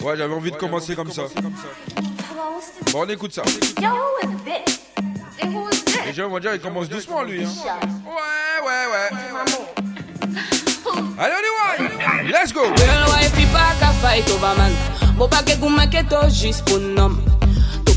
[0.00, 1.22] Ouais, j'avais envie de commencer comme ça.
[2.92, 3.42] Bon, on écoute ça.
[6.06, 7.44] Déjà, on va dire, il commence doucement, lui.
[7.44, 7.48] Hein.
[8.04, 9.10] Ouais, ouais, ouais.
[11.18, 12.40] Allez, on y va.
[12.40, 12.62] Let's go.
[13.54, 14.72] Pa ka fight over man?
[15.14, 17.14] Bo pa ke goumen ke to jis pou nom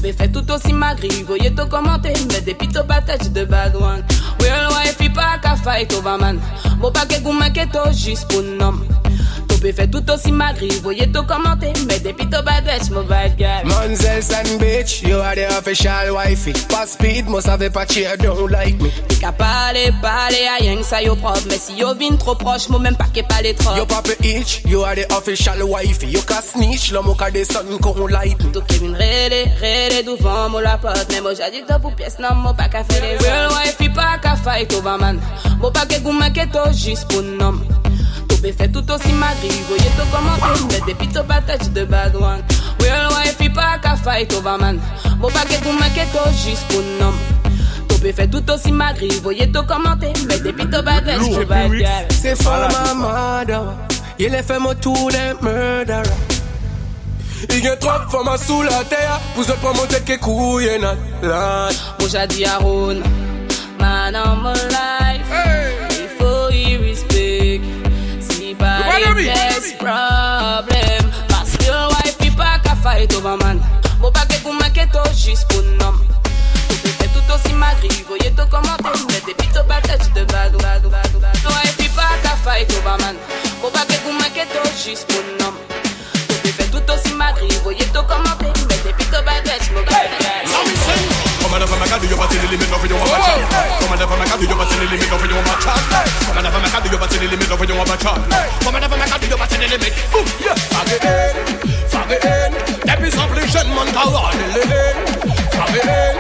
[0.08, 4.04] Bébé fait tout aussi magri, voyez tout commenter, mais depuis tout partage de bad one.
[4.40, 6.40] Real wife, pas qu'à fight over man.
[6.80, 8.80] Bon, pas que goût, mais que juste pour nom.
[9.58, 11.74] L'opé fait tout aussi malgré, voyez tout commenter.
[11.88, 13.64] Mais depuis ton bad bitch, mon bad guy.
[13.66, 16.54] Monzel and bitch, you are the official wifey.
[16.70, 18.90] Pas speed, moi savais pas cheer, don't like me.
[19.08, 21.44] T'es qu'à parler, parler, à rien ça yo prof.
[21.50, 23.76] Mais si yo vin trop proche, moi même pas qu'est pas les trop.
[23.76, 26.12] Yo pape itch, you are the official wifey.
[26.12, 28.52] Yo qu'à snitch, l'homme au cas des sons qu'on light me.
[28.52, 31.08] Tout Kevin Rélé, Rélé, devant moi la pote.
[31.10, 34.20] Mais moi j'ai dit pour pièce, non, moi pas qu'à faire les real wifey, pas
[34.22, 35.20] qu'à fight over man.
[35.60, 36.14] Moi pas qu'est goût,
[36.74, 37.60] juste pour nom
[38.42, 42.16] be fait tout aussi magri Voyez tout comment tout mais depuis tout pas de bad
[42.16, 42.42] one
[42.80, 44.80] Real wife il pas qu'à fight over man.
[45.18, 47.14] Bon paquet tout maquet tout oh, juste pour nom.
[47.88, 51.38] Tout be fait tout aussi magri Voyez tout comment t'es mais depuis tout pas touch
[51.38, 53.74] de bad girl C'est for my mother
[54.20, 56.04] Il est fait mon tour des murderer
[57.52, 60.18] il y a trop de femmes sous la terre, vous êtes pas mon tête qui
[60.18, 61.70] couille, nan, lan.
[62.00, 63.04] Moi j'ai dit à Rune,
[63.80, 65.07] man, I'm alive.
[69.88, 71.12] problem.
[71.32, 73.62] Mas meu wife pa ka fight over man.
[74.00, 75.96] Mo pa ke kou make to jis pou nom
[76.68, 80.60] Tou pe fe tout osi magri Voye to komante Mwen te pito bata jite badou
[80.60, 83.16] No wife pa fight over man.
[83.64, 85.56] Mo pa ke kou make to nom
[86.28, 90.27] Tou tout osi magri Voye to komante Mwen te pito bata jite
[91.58, 93.50] Come and have a maca, do your body the limit, nothing you want my child.
[93.82, 95.82] Come and have a maca, do your body the limit, nothing you want my child.
[95.90, 98.22] Come and have a maca, do your body the limit, nothing you want my child.
[98.62, 99.94] Come and have a maca, do your body the limit.
[100.14, 100.54] Boom, yeah.
[100.70, 101.34] Faggy in,
[101.90, 102.52] faggy in.
[102.86, 104.98] That is affliction, man, carani in.
[105.50, 106.16] Faggy in,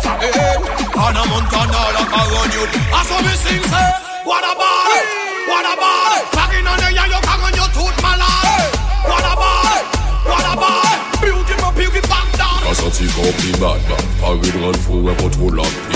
[0.00, 0.60] faggy in.
[0.96, 2.64] On a mountain, all a carani you.
[2.88, 3.88] I saw me sing, say,
[4.24, 5.04] what about it?
[5.52, 6.24] What about it?
[6.32, 8.72] Faggy on the yellow, carani your tooth, my lad.
[9.04, 9.84] What about it?
[10.32, 12.27] What about my Beautiful, beautiful.
[12.68, 14.54] Kasati kopi badman Parid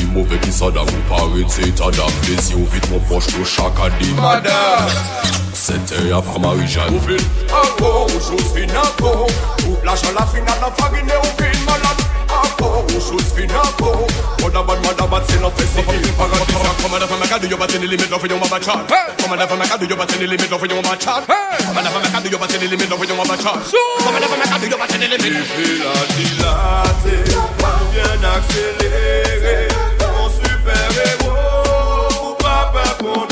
[0.07, 0.53] mouve ki
[2.73, 4.09] vit mou poch tou chaka di
[5.53, 7.21] Sete ya pa Ou fin
[7.85, 8.73] ou jous fin
[9.69, 12.22] Ou la fin an an fagine ou fin
[12.63, 14.07] bow Shoot spin a bow
[14.39, 16.47] Mother bad, mother bad, sin of fessy Give a god
[16.79, 18.87] Come on, if I can do your bat in the limit of your mama chat
[18.87, 21.27] Come on, if I can do your bat in the limit of your mama chat
[21.27, 23.59] Come on, if I can do your bat in the limit of your mama chat
[23.67, 25.33] Come on, if I can do your bat in the limit
[25.83, 27.17] la dilaté,
[28.03, 29.69] on accéléré
[30.01, 30.89] Mon super.
[30.93, 33.32] Héros, pour papa, pour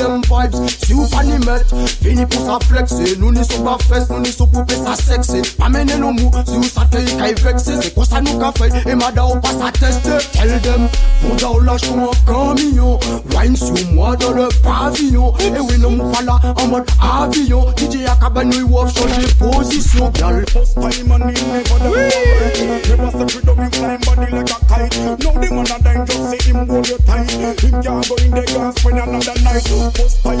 [0.00, 0.58] them vibes.
[0.86, 4.20] Si ou pa ni met, fini pou sa flexi Nou ni sou ba fes, nou
[4.22, 7.16] ni sou pou pe sa seksi Pa mene nou mou, si ou sa te yi
[7.20, 10.56] kay veksi Se kwa sa nou ka fey, e mada ou pa sa teste Tel
[10.64, 10.88] dem,
[11.20, 12.98] pou da ou laj kon an kamyon
[13.34, 18.08] Wine sou mwa dan le pavillon E we nou mou pala an mod avion DJ
[18.14, 22.40] akaban nou yi waf chanje posisyon Yal First time and me never done
[22.88, 24.96] Never separate up him like a kite.
[25.20, 27.30] Now the man a dine say him hold you tight.
[27.30, 29.89] Him can't go in the gas when another night.
[29.94, 30.38] First time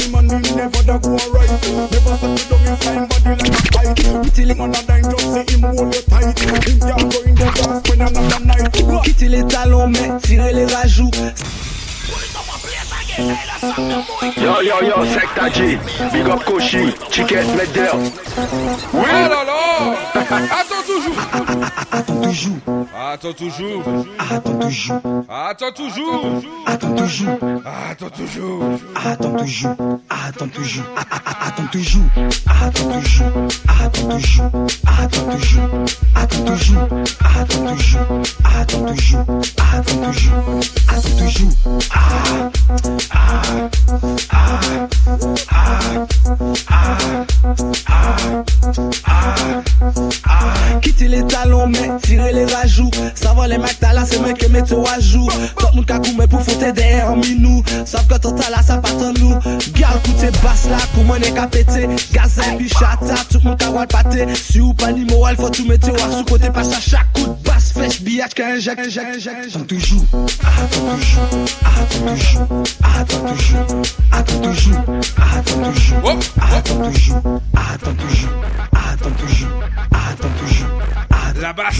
[0.56, 1.50] never done alright.
[1.90, 4.34] Never step with up him flying body like a kite.
[4.34, 5.26] Till him man a dying just
[7.10, 7.46] go in the
[7.88, 8.00] when
[9.28, 11.69] les talons, mais tirer les rajouts.
[13.20, 15.78] Yo yo yo, Secta G,
[16.12, 17.90] Big Up Koshi, Chicken Medder.
[17.94, 18.00] Oui.
[18.94, 19.94] Oh là là.
[20.14, 21.16] Attends toujours.
[21.92, 22.56] Attends toujours,
[22.94, 23.42] Attends toujours.
[23.42, 23.82] attends toujours,
[24.28, 25.00] Attends toujours.
[25.28, 26.24] attends toujours,
[26.66, 27.34] Attends toujours.
[27.86, 28.64] attends toujours,
[28.96, 29.74] attends toujours,
[30.08, 30.84] attends toujours,
[31.38, 32.04] attends toujours,
[32.46, 34.50] attends toujours,
[34.86, 35.70] attends toujours,
[36.16, 36.88] attends toujours,
[37.36, 38.06] attends toujours,
[38.56, 39.26] attends toujours,
[39.64, 41.52] attends toujours, attends toujours.
[50.82, 52.90] Kiti le talon men, tire le rajou.
[53.14, 55.26] Savon le mak tala se men ke meto wajou.
[55.58, 57.64] Top moun kakou men pou fote deye an minou.
[57.84, 59.38] Sav koto tala sa patan nou.
[59.74, 61.88] Gyal koute bas la, kou mwene ka pete.
[62.14, 64.28] Gazen pi chata, tout moun ka wal pate.
[64.38, 67.70] Si ou pa ni moral, fotou mete wak Sou kote pacha chakout, bas.
[67.74, 70.00] Flech Biyaj ka enjek, enjek, enjek Tan toujou,
[70.42, 73.66] ah tan toujou, ah tan toujou, ah attends toujours,
[74.12, 74.76] attends toujours,
[75.16, 76.02] attends toujours,
[76.40, 77.22] attends toujours,
[77.56, 78.30] attends toujours,
[78.74, 81.40] attends toujours, attends toujours.
[81.40, 81.76] La basse.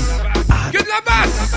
[0.72, 1.50] Que de la basse.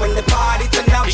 [0.00, 1.06] When the party turn up.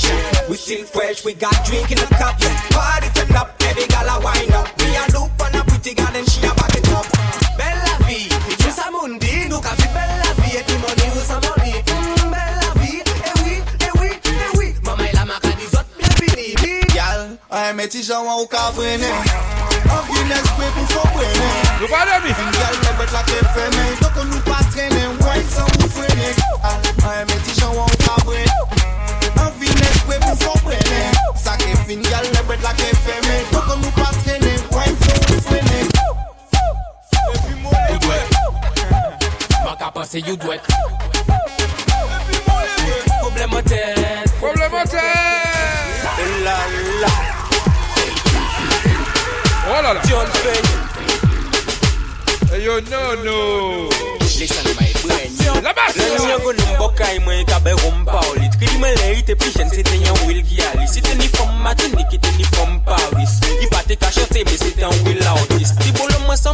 [0.49, 2.38] We still fresh, we got drink in the cup.
[2.70, 4.69] Party turn up, every girl a wind up.
[4.79, 6.68] We a look on a pretty girl and she a
[9.58, 12.70] ou ka vi bel la vi E ki mouni ou san mouni Mmm, bel la
[12.78, 13.02] vi,
[13.32, 13.55] ewi,
[13.88, 14.10] ewi,
[14.46, 18.38] ewi Mama e la maka di zot ple bini Yal, a e meti jan wan
[18.38, 19.10] ou ka vrene
[19.88, 21.50] An vi nespwe pou fò prene
[21.81, 22.34] Nou pa demi.
[22.60, 23.84] Yal me bet la ke fene.
[24.02, 26.32] Doko nou pa trene, woy san ou frene.
[26.66, 28.58] A e meti jan wan ou ka vrene
[29.38, 31.06] An vi nespwe pou fò prene
[31.38, 33.40] Sa ke fin, yal me bet la ke fene.
[33.55, 34.47] Doko nou pa trene.
[39.78, 40.60] ka pase you dwet
[43.20, 45.00] Problematèl Problematèl
[46.44, 46.56] La
[47.00, 47.12] la
[49.70, 50.88] Oh la la John Fay
[52.64, 53.88] yo no no.
[54.20, 55.72] Listen my friend La
[56.78, 56.88] go
[57.20, 57.72] mwen kabe
[63.62, 64.72] I pa te You me se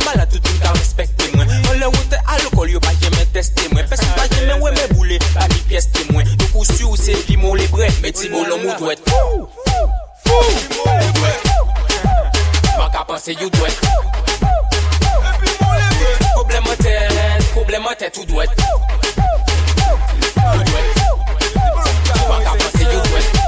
[0.04, 4.00] bala tout mwen ka respekte mwen le wote alokol yo pa jeme teste mwen Pes
[4.00, 7.54] ki pa jeme we me boule, pa ni piyes temwen Nou kousi ou se limon
[7.58, 9.48] le bre, meti bolon mou dwet Fou,
[10.24, 10.96] fou, fou,
[12.78, 13.76] mou panse you dwet
[15.28, 18.50] Epi mou le bre Problem an ten, problem an ten, tout dwet
[20.24, 20.88] You dwet
[22.28, 23.44] Maka panse you dwet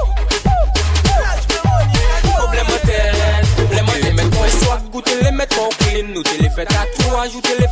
[4.97, 7.67] Goute le met kon klin, nou te le fe tatou, ajoute le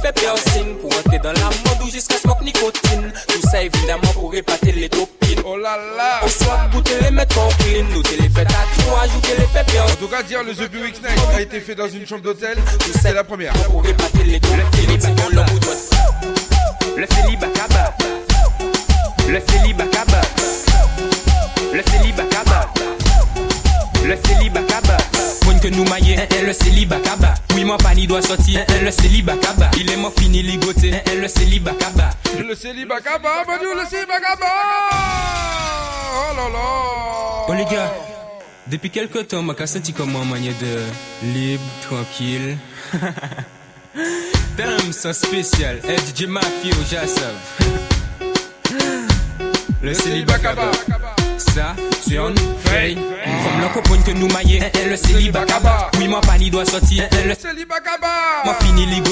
[7.74, 8.28] clean, nous t'es les
[10.22, 12.56] dire le The Buick Night a été fait dans une chambre d'hôtel,
[13.02, 13.52] c'est la première.
[16.96, 17.66] Le célibataire,
[19.28, 19.40] le
[21.72, 22.68] Le célibataire,
[24.06, 25.44] le célibataire, le.
[25.44, 25.84] Point que nous
[26.16, 26.52] eh, eh, le
[28.06, 28.90] doit sortir, eh, le.
[29.78, 30.58] Il est mort fini, le.
[32.38, 32.54] Le.
[36.16, 37.46] Oh là là.
[37.48, 37.92] Oh les gars,
[38.68, 42.56] depuis quelque temps, m'a senti comme en manière de libre, tranquille.
[44.56, 45.80] Damn, ça spécial.
[45.88, 47.34] Eh, DJ Mafio, j'assav.
[49.84, 50.70] Le célibat kaba
[51.36, 52.34] Sa, se yon
[52.64, 52.94] fey
[53.44, 54.28] Fom la kompon ke nou
[54.88, 58.08] Le célibat kaba Oui man pa li doa soti Le célibat kaba
[58.46, 59.02] Man fini li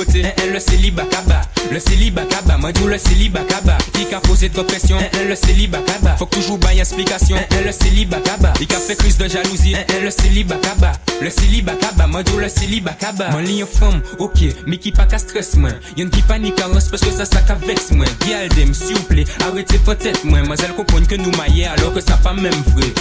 [0.50, 4.96] Le célibat kaba Le célibat kaba Man le célibat kaba I ka pose trop pression
[5.28, 7.36] Le célibat kaba Fok toujou bay explikasyon
[7.66, 12.06] Le célibat kaba I ka fe kriz de jalousie Le célibat kaba Le célibat kaba
[12.06, 15.76] Man le célibat kaba Man li yon fom, ok Mi ki pa ka stres man
[15.96, 19.02] Yon ki pa ni karons Paske sa sa ka vex man Gyal dem, s'il vous
[19.04, 22.52] plait Arrete fon tête man elle comprend que nous maillons alors que ça pas même
[22.74, 22.92] vrai.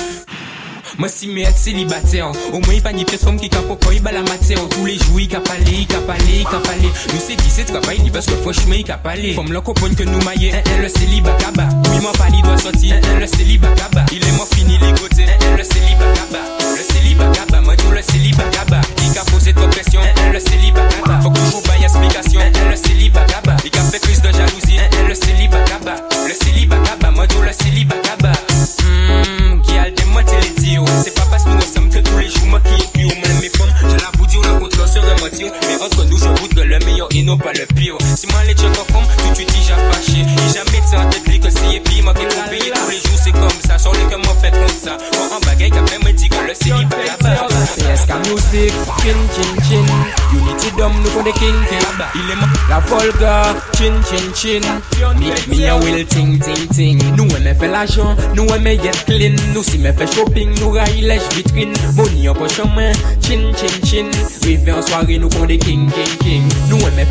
[0.97, 4.01] Moi si mais être célibataire Au moins il pas ni pièce qui cap au il
[4.01, 4.59] bat la matière.
[4.69, 7.49] Tous les jours il cap aller, il cap aller, il cap aller Nous c'est dit
[7.49, 10.53] c'est travail dit parce que franchement il cap aller Femme le copain que nous maillons,
[10.53, 14.05] hein, hein, le célibat kaba Oui moi pas doit sortir, hein, hein, le célibat kaba
[14.11, 16.39] Il est mort fini les côtés, hein, le célibat kaba
[16.77, 20.39] Le célibat kaba, moi dis le célibat kaba Il a posé trop pression, hein, le
[20.39, 24.31] célibat kaba Faut toujours bailler explication, hein, hein, le célibat kaba Il a fait de
[24.33, 25.95] jalousie, hein, le célibat kaba
[26.27, 26.77] Le célibat
[31.03, 33.39] C'est pas parce que nous ressemblons que tous les jours moi qui est pire Même
[33.41, 36.79] mes femmes, je l'avoue dire, le contraire serait mentir Mais entre nous, je voudrais le
[36.85, 37.97] meilleur non pas le pire.
[38.15, 40.21] Si moi les check en forme, tout de suite déjà fâché.
[40.21, 43.19] Et jamais tu en tête que c'est épi, moi qui est payer tous les jours
[43.23, 43.77] c'est comme ça.
[43.77, 43.99] Sur les
[44.41, 44.97] fait comme ça.
[45.13, 47.47] Moi en bagaille, qu'après dit que le célibat là-bas
[47.77, 49.85] Fiesta music, chin chin chin.
[50.33, 51.79] Unity dom, nous the king king.
[52.15, 52.49] Il est mort.
[52.69, 54.61] La volga, chin chin chin.
[55.19, 56.99] Me, me a will ting ting ting.
[57.15, 59.35] Nous aimons faire l'argent, nous aimons être clean.
[59.53, 63.51] Nous si me fait shopping, nous raille lèche vitrine Money en poche en main, chin
[63.55, 64.09] chin chin.
[64.43, 66.43] Rive en soirée, nous des king king king.
[66.69, 67.10] Nous aimons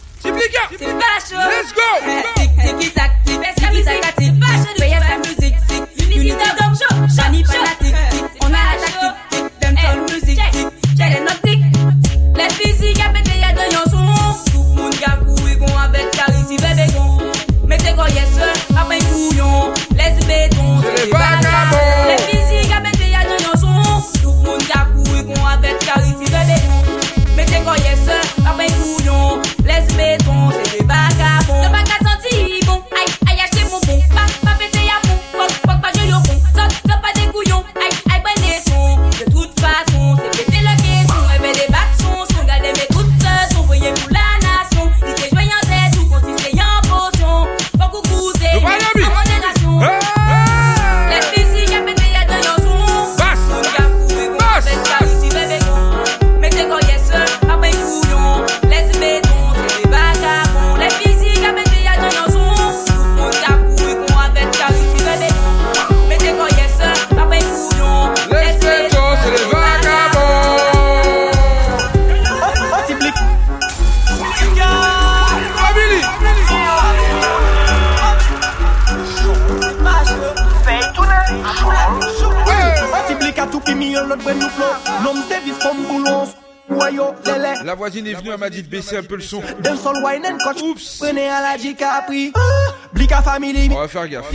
[0.21, 0.61] Tiplika.
[0.77, 1.81] C'est pas chaud Let's go.
[2.61, 4.39] Tic tic tac tic tic tac tic.
[4.39, 6.35] pas chaud musique tic
[7.09, 11.09] J'en pas la tic tic On a la tactique tic Dem ton musique tic J'ai
[11.09, 11.59] les notes tic.
[12.35, 16.57] Les physiques a pété y'a de yon son Tout moun ka koui kon avec Carisi
[16.57, 17.17] bébé gon
[17.67, 18.37] Mettez quoi yes
[18.77, 22.07] après couillon Les bétons C'est les vagabonds.
[22.07, 26.25] Les physiques a pété y'a de yon son Tout moun ka koui kon avec Carisi
[26.25, 27.99] bébé gon quoi yes
[28.47, 29.00] après couillon
[29.81, 30.17] laisse mes
[88.81, 89.41] baisser un peu le son.
[89.61, 90.61] Dem sol wine and coach.
[90.61, 90.97] Oups.
[90.99, 92.33] Prenez à la Capri.
[92.93, 93.69] Blika family.
[93.71, 94.31] On va faire gaffe.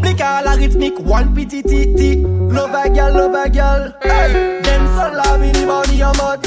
[0.00, 0.98] Blika à la rythmique.
[1.06, 2.16] One piti ti ti.
[2.50, 3.92] Love a girl, love a girl.
[4.02, 6.46] Dem sol la mini body en mode.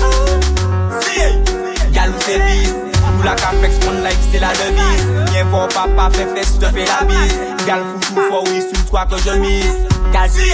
[1.94, 2.74] Gal ou service
[3.18, 6.72] Ou la cafex mon life c'est la devise Viens voir papa fait fesse je te
[6.74, 9.78] fais la bise Gal foutou fort oui sur toi que je mise
[10.12, 10.50] Gal si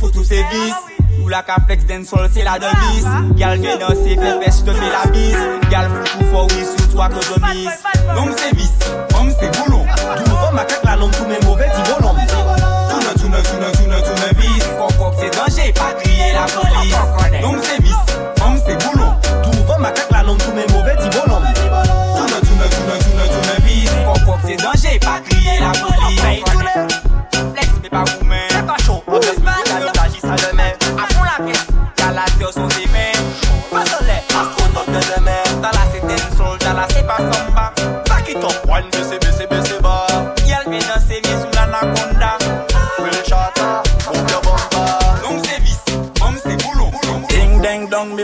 [0.00, 0.91] faut tout service Ou
[1.32, 3.08] la cafex dancehall c'est la devise.
[3.36, 5.36] Gal danser fais fesse je te fais la bise.
[5.70, 7.70] Gal foutou oui sur toi que je mise.
[8.14, 8.78] L'homme service,
[9.18, 9.84] homme c'est boulot
[10.16, 11.70] Tout nouveau ma la nomme tous mes mauvais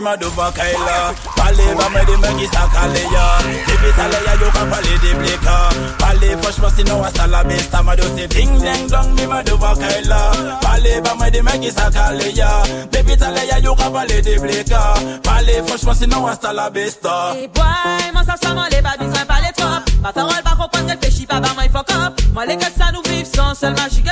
[0.08, 1.14] madova kaila.
[1.36, 3.26] Parlez pas me dire qui ça caléa
[3.68, 5.56] Depuis ça léa yo ka parler des bléka
[5.98, 9.74] Parlez franchement sinon à ça la baisse Ta mado c'est ding ding dong mi madova
[9.74, 10.20] kaila.
[10.60, 12.62] Parlez pas me dire qui ça caléa
[12.92, 17.00] Depuis ça léa yo ka parler des bléka palé franchement sinon à ça la baisse
[17.00, 19.66] ta Et boy, moi ça ça m'enlève pas besoin parler trop
[20.02, 22.20] Ma parole pas comprendre, réfléchis pas, bah moi il fuck up.
[22.32, 24.06] Moi les gars ça nous vive sans seul magique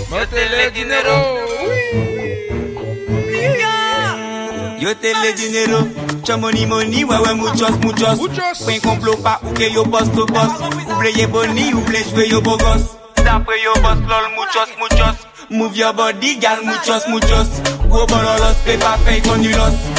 [0.09, 1.17] Montez dinero.
[4.79, 5.87] Yo te le dinero,
[6.23, 8.65] cha money money, ouais ouais muchos muchos Muchos.
[8.65, 10.51] Pen complot pas ou que yo boss to boss
[10.89, 15.22] Ouble ye boni, ouble jwe yo bogos D'après yo boss lol muchos muchos
[15.53, 17.47] Move your body, girl, muchos, muchos.
[17.87, 19.92] Go bololos, paper fake on you lost.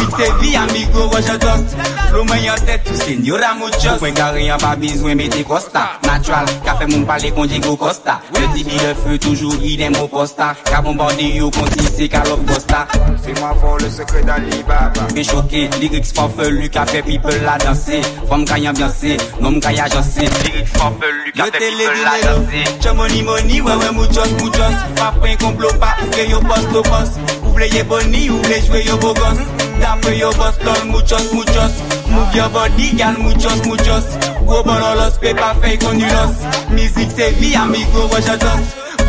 [0.00, 1.76] Mouzik se vi, amigo wajan dost
[2.10, 6.48] Flow mwen yon tet, tou senyora mouchos Mwen gare yon pa bezwen mette kosta Natural,
[6.64, 10.54] ka fe moun pale konje go kosta Le tibi le fe, toujou idem o posta
[10.70, 12.86] Ka bombande yo konti se kalop gosta
[13.20, 17.36] Se mwen fò le sekre d'Ali Baba Mwen choke, liriks fò fe, luka fe people
[17.44, 22.16] la danse Fòm kanyan byanse, nom kaya janse Liriks fò fe, luka fe people la
[22.24, 26.86] danse Chè moni moni, wè wè mouchos mouchos Fapwen komplo pa, ouke yo post o
[26.88, 29.44] post play bunny, you play jouer your beau gosse.
[29.80, 31.72] D'après your boss, lol, muchos, muchos.
[32.08, 34.04] Move your body, girl muchos, muchos.
[34.46, 36.34] Gros bololos, paper fake, conulos.
[36.70, 38.24] Musique, c'est vie, amigo, watch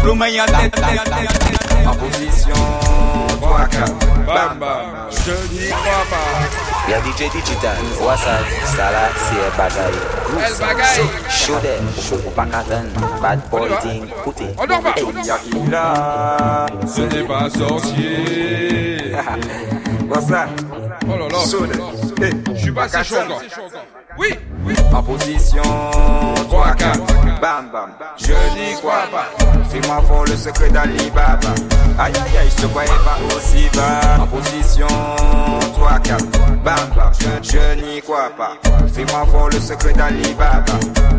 [0.01, 1.87] Flow, mais en tête, tête.
[1.87, 2.55] En position,
[3.41, 4.11] 3, 4.
[4.25, 6.71] Bam, bam, je n'y crois pas.
[6.89, 9.93] Y'a DJ Digital, Wasan, Sala, siye bagay
[10.43, 11.77] El bagay Chode,
[12.25, 12.89] ou pakatan,
[13.21, 14.49] bad boy ting, koute
[15.23, 19.11] Y'a ki la ce n'est pas sorcier.
[20.09, 20.49] What's that?
[21.07, 22.35] Oh là là.
[22.53, 23.41] Je suis pas assez chaud encore.
[24.17, 24.29] Oui.
[24.93, 25.61] En position
[26.49, 26.99] 3, 4,
[27.41, 29.25] bam bam, je n'y crois pas.
[29.69, 31.49] Fais-moi voir le secret d'Ali Baba.
[31.97, 34.21] Aïe aïe aïe, je te croyais pas aussi bas.
[34.21, 34.87] En position
[35.73, 36.25] 3, 4,
[36.63, 38.57] bam bam, je, je n'y crois pas.
[38.93, 40.63] Fais-moi voir le secret d'Ali Baba.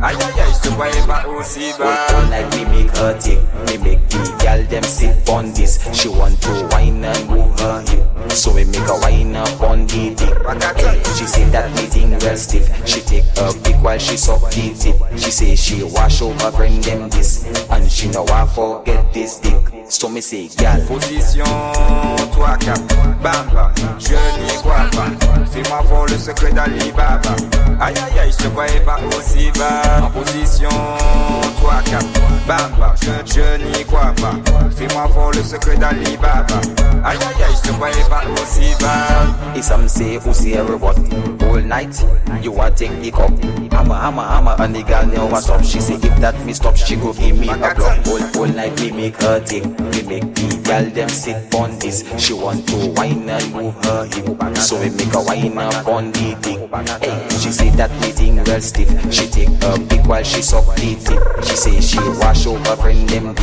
[0.03, 1.85] Aïe aïe aïe, je te croyais pas aussi bas.
[2.17, 5.79] All night we make her tick, we make the gal them sit on this.
[5.93, 9.87] She want to whine and move her hip, so we make her whine up on
[9.87, 10.29] the dick.
[10.77, 12.69] Hey, she say that me thing well stiff.
[12.87, 14.97] She take a pic while she suck the tip.
[15.19, 19.82] She say she wash over friend them this, and she know I forget this dick.
[19.93, 25.45] So me say, gal, Position 3, 4, bam je n'y crois pas.
[25.53, 27.37] Fais-moi voir le secret d'Ali Baba.
[27.79, 30.03] Aïe aïe aïe, je croyais pas aussi bas.
[30.03, 32.07] En position 3, 4,
[32.49, 34.35] bam je, je n'y crois pas.
[34.75, 36.61] Fais-moi voir le secret d'Ali Baba.
[37.05, 39.61] Aïe aïe aïe, je croyais pas aussi bas.
[39.63, 40.99] Some say who say every what
[41.45, 41.95] All night
[42.43, 43.31] you want take the cup
[43.71, 46.97] Hammer hammer hammer and the girl never stop She say if that me stop she
[46.97, 50.63] go give me a block All, all night we make her take We make the
[50.95, 52.05] them sit on this.
[52.19, 54.57] She want to whine and move her hip.
[54.57, 56.61] So we make her whine up on the dick.
[57.41, 58.91] She say that me thing stiff.
[59.13, 60.95] She take her pic while she suck the
[61.45, 63.35] She say she wash over friend them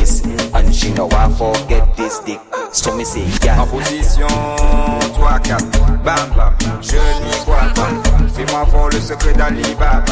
[0.54, 2.40] And she know I forget this dick.
[2.72, 7.88] So me say En girl position 3, 4, bam bam, je n'y crois pas.
[8.32, 10.04] Fais-moi voir le secret d'Ali Baba.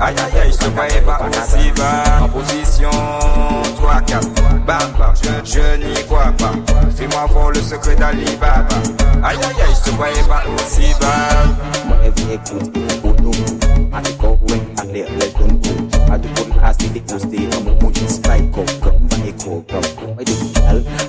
[0.00, 0.70] Aïe aïe aïe, je te
[1.04, 2.22] pas aussi bas.
[2.22, 2.90] En position
[3.76, 4.28] 3, 4,
[4.66, 6.52] bam bam, je, je n'y crois pas.
[6.96, 8.68] Fais-moi voir le secret d'Ali Baba.
[9.22, 11.46] Aïe aïe aïe, je te voyais pas aussi bas.
[11.86, 13.32] Moi, every écoute, on nous.
[13.92, 15.70] I think all when I let let them go.
[16.12, 17.48] I do put as the echo stay.
[17.52, 19.88] I'm a punch in spike up, come my echo, come.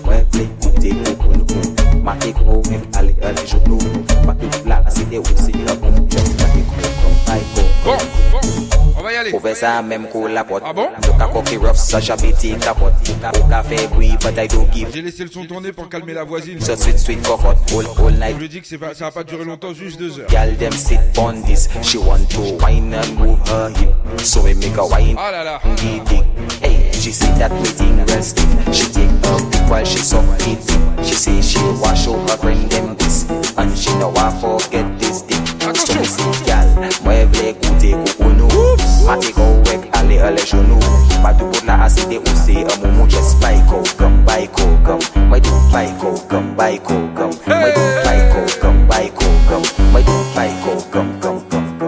[0.06, 2.04] Moi, play, on take, on nous.
[2.04, 4.25] Ma take all when I let let.
[4.25, 8.79] Ma take là, c'est des aussi, la bombe, just my echo, come my echo.
[8.99, 9.29] On va y aller.
[9.31, 10.89] Professeur même qu'on la Ah bon
[11.33, 12.93] coquille rough ça j'habite capote
[13.35, 16.23] Au café bruit but I don't give J'ai laissé le son tourner pour calmer la
[16.23, 16.59] voisine.
[16.59, 19.23] So sweet sweet cocotte all, all night Je lui dis que pas, ça va pas
[19.23, 20.27] durer longtemps, juste deux heures.
[20.59, 21.69] Them sit on this.
[21.81, 23.89] She want to whine and move her hip.
[24.19, 25.62] So we make her whine Ah là là.
[26.62, 28.45] Hey, she see that thing well stiff.
[28.73, 30.59] She take pic while she suck it.
[31.05, 33.29] She say she wash out her friend them this.
[33.57, 35.38] And she know I forget this dick.
[35.75, 38.49] So me say, girl, mueve écoutez coconou.
[39.06, 40.80] Mate kou wek ale ale jounou
[41.23, 44.23] Matou pou na aside ou se Amou mou ches bay um, um, um, kou gam
[44.25, 44.99] bay kou gam
[45.30, 49.34] May do bay kou gam bay kou gam May do bay kou gam bay kou
[49.49, 49.62] gam
[49.93, 51.79] May do bay kou gam gam gam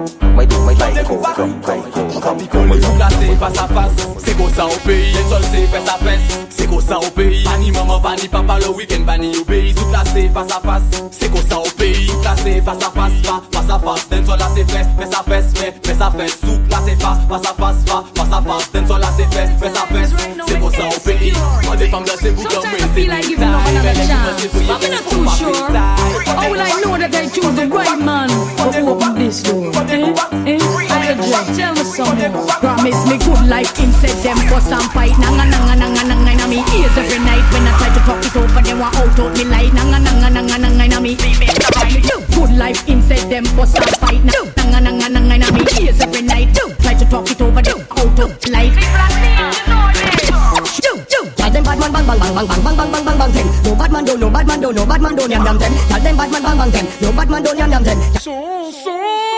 [2.82, 6.98] Sou plase fasa fasa Se kosa ou peyi Len sol se fesa fes Se kosa
[6.98, 11.10] ou peyi Pani maman, pani papa Le weekend pani ou peyi Sou plase fasa fasa
[11.12, 14.82] Se kosa ou peyi Sou plase fasa fasa Fasa fasa Den sol la se fe
[14.98, 19.12] Fesa fes fe Fesa fes Sou plase fa Fasa fasa Fasa fasa Den sol la
[19.12, 20.10] se fe Fesa fes
[20.48, 21.34] Se kosa ou peyi
[21.70, 24.82] An de fam la se bou Sometimes I feel like giving woman another chance But
[24.82, 25.70] we're not too sure
[26.34, 29.70] All I know that I choose the right man For open this door
[30.32, 30.56] Eh?
[30.56, 30.88] Eh?
[31.12, 32.48] I just tell me some more.
[32.64, 36.64] Promise me good life instead them fuss and fight Nanga nanga nanga nanga inna me
[36.72, 39.44] ears every night When I try to talk it over them want out out me
[39.44, 41.16] light Nanga nanga nanga nanga inna me
[42.32, 46.56] Good life instead them fuss and fight Nanga nanga nanga inna me ears every night
[46.80, 48.72] Try to talk it over them out out light
[51.36, 53.50] Tell them bad man bang bang bang bang bang bang bang bang bang bang thing.
[53.64, 55.74] No bad man do, no bad man do, no bad man do yam yam them.
[55.90, 56.86] Tell them bad man bang bang them.
[57.02, 59.31] No bad man do yam yam them.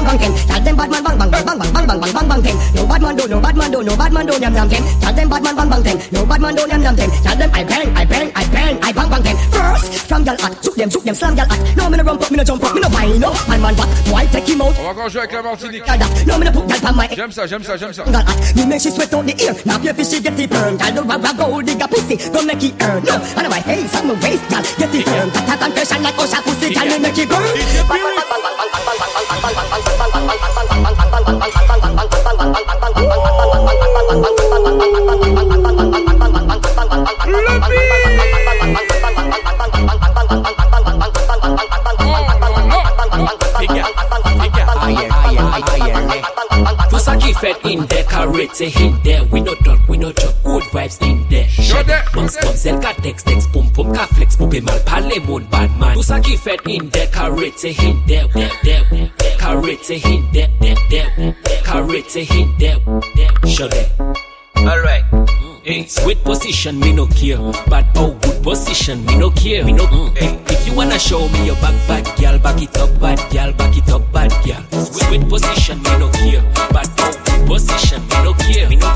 [0.00, 0.48] Bang bang thing.
[0.48, 2.56] Tell them bad man bang bang bang bang bang bang bang bang bang bang thing.
[2.74, 4.82] No bad man do, no bad man do, no bad man do yam yam them.
[5.00, 5.98] Tell them bad man bang bang thing.
[6.12, 7.10] No bad man do yam yam them.
[7.20, 9.36] Tell them I bang, I bang, I bang, I bang bang thing.
[9.52, 11.76] First, from y'all at, shoot them, shoot them, slam y'all at.
[11.76, 13.30] No me no rump up, me no jump up, me no buy no.
[13.44, 14.78] Man man back, boy take him out.
[14.78, 15.84] On va encore jouer avec la Martinique.
[16.26, 18.04] No me no put y'all on my J'aime ça, j'aime ça, j'aime ça.
[18.04, 19.54] Girl at me make she sweat out the ear.
[19.66, 20.78] Now your fishy get the perm.
[20.78, 22.16] Girl do rag rag gold digger pussy.
[22.32, 23.04] Go make it earn.
[23.04, 25.28] No, and my face on my waist, girl get the perm.
[25.28, 27.44] Got a confession like Osha pussy, girl me make it burn.
[44.82, 45.79] I, I, I,
[46.90, 49.24] qui fed in there, carrot, c'est in there.
[49.30, 51.48] We no talk, we no talk, good vibes in there.
[51.48, 52.04] Shut up.
[52.14, 55.70] Monks, pop, zel, ka text, text, pum, pum, ka flex, poupé mal, parler, mon bad
[55.78, 55.94] man.
[55.94, 59.10] Tout ça qui fait in there, carrot, c'est in there, there, there.
[59.38, 61.34] Carrot, c'est in there, there, there.
[61.64, 62.78] Carrot, c'est in there,
[63.16, 63.50] there.
[63.50, 64.16] Shut up.
[64.56, 65.04] Alright.
[65.62, 67.36] Eh, sweet position, me no care.
[67.68, 69.62] But oh, good position, me no care.
[69.62, 69.84] Me no.
[70.16, 73.52] Eh, if you wanna show me your back, bad girl, back it up, bad girl,
[73.52, 74.62] back it up, bad girl.
[74.82, 76.40] Sweet position, me no care.
[76.72, 78.70] But oh, good position, me no care.
[78.70, 78.88] Me no.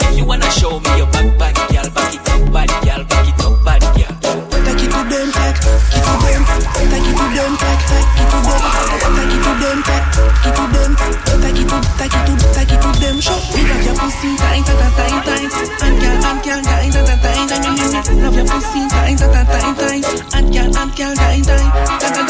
[0.00, 3.28] If you wanna show me your back, bad girl, back it up, bad girl, back
[3.28, 4.16] it up, bad girl.
[4.64, 8.32] Take it to them, take, it to them, take it to them, take, take it
[8.32, 8.64] to them,
[9.12, 10.08] take it to them, take,
[10.40, 12.47] it to them, take it to, take take it to them.
[13.20, 17.04] Show me love your pussy, tight, tight, tight, tight, and girl, and girl, tight, tight,
[17.04, 17.42] tight,
[17.90, 22.27] tight, love your pussy, tight, tight, tight, tight, and girl, and girl, tight, tight, tight,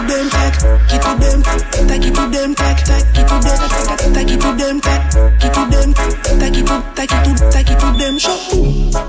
[0.00, 0.54] to them, tack,
[0.88, 4.52] give to them, tack, give to them, tack, tack, give to them, tack, tack, to
[4.56, 8.18] them, tack, give to them, tack, give to, tack, give to, tack, give to them,
[8.18, 8.38] shot.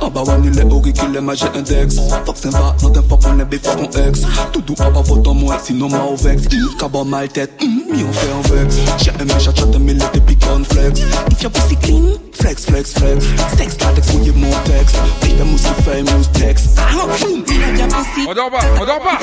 [0.02, 1.96] Ah bah ouais, nul est horrible, qu'il est magique index.
[2.26, 4.22] Fox un va, non d'un fois qu'on est before qu'on ex.
[4.52, 6.44] Tout doux, ah bah faut en moi, sinon ma au vex.
[6.80, 8.76] Cabot mal tête, hum, mi on fait un vex.
[8.98, 11.02] J'ai un méchant, chat, mais il était piquant flex.
[11.32, 13.26] If your pussy clean, Flex, flex, flex.
[13.58, 14.94] Sex Latex ou je Montex.
[15.22, 16.68] Wieder muss je fijn Text.
[16.94, 17.44] Au, boom.
[18.28, 19.18] On dort pas, on dort pas.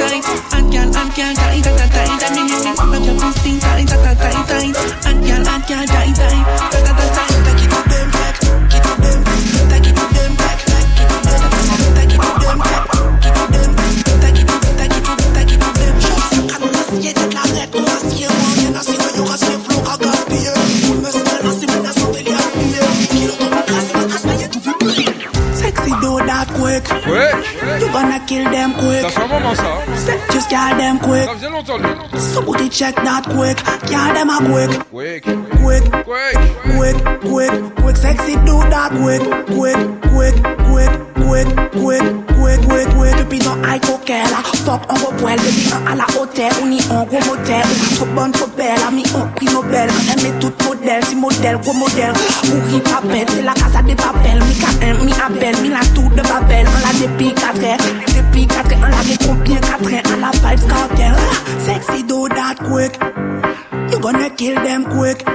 [26.66, 26.84] Quick.
[27.04, 27.80] Quick.
[27.80, 29.02] You gonna kill them quick.
[29.02, 29.96] Ça fait un moment ça.
[29.96, 31.24] Say, just kill them quick.
[31.24, 32.20] Ça faisait longtemps lui.
[32.20, 33.58] Somebody check that quick.
[33.86, 34.70] Kill them a quick.
[34.90, 35.24] Quick.
[35.62, 35.84] Quick.
[36.04, 36.36] Quick.
[36.76, 36.96] Quick.
[37.20, 37.74] Quick.
[37.76, 37.96] Quick.
[37.96, 39.22] Sexy do that quick.
[39.46, 39.78] Quick.
[40.10, 40.36] Quick.
[40.68, 41.15] Quick.
[41.26, 42.02] Gwek, gwek,
[42.38, 46.52] gwek, gwek, gwek Depi nan ay koke la Fok an repwel Depi an ala hotel
[46.60, 50.12] Ou ni an gro motel Ou trop bon, trop bel Ami an pri Nobel An
[50.14, 52.14] eme tout model Si model, gro model
[52.52, 55.82] Ou ri papel Se la kasa de papel Mi ka en, mi abel Mi la
[55.96, 57.74] tour de babel An la depi katre
[58.14, 61.18] Depi katre An la de kompien katre An la vibes kartel
[61.66, 63.02] Sexy do dat gwek
[63.90, 65.26] You gonna kill them quick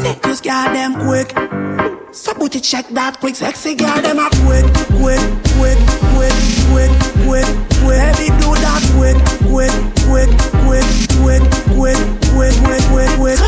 [0.00, 1.99] Sick, just got them quick.
[2.12, 3.36] Somebody check that quick.
[3.36, 4.66] Sexy girl them a quick,
[4.98, 5.22] quick,
[5.54, 5.78] quick,
[6.10, 6.34] quick,
[6.66, 6.90] quick,
[7.22, 7.46] quick,
[7.78, 7.98] quick.
[8.02, 9.70] Heavy do that quick, quick,
[10.10, 10.30] quick,
[10.66, 10.82] quick,
[11.22, 11.94] quick, quick,
[12.34, 13.38] quick, quick, quick, quick.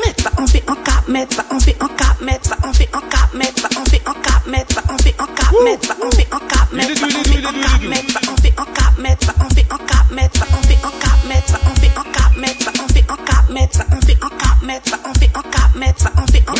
[0.00, 2.72] Mettre ça en fait en cap, mettre ça en fait en cap, mettre ça en
[2.72, 5.56] fait en cap, mettre ça en fait en cap, mettre ça en fait en cap,
[5.66, 8.36] mettre ça en fait en cap, mettre ça en fait en cap, mettre ça en
[8.36, 11.24] fait en cap, mettre ça en fait en cap, mettre ça en fait en cap,
[11.24, 14.00] mettre ça en fait en cap, mettre ça en fait en cap, mettre ça en
[14.00, 15.47] fait en cap, mettre ça en fait en cap,
[15.78, 16.56] mettre ça en fait cap.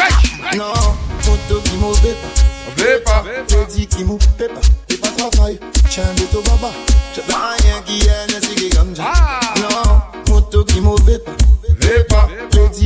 [0.57, 0.73] Non,
[1.21, 2.83] photo qui mauvais pas.
[2.83, 3.25] Vais pas.
[3.91, 4.45] Qui mou pas.
[4.87, 5.59] T'es pas travail.
[5.91, 6.71] Tiens, de baba.
[7.17, 9.13] Rien qui est, ne c'est ça.
[9.57, 12.29] Non, photo qui mauvais pas.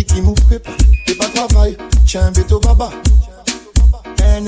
[0.08, 0.70] Qui mou pas.
[1.06, 1.76] T'es pas travail.
[2.06, 2.90] Tiens, de baba.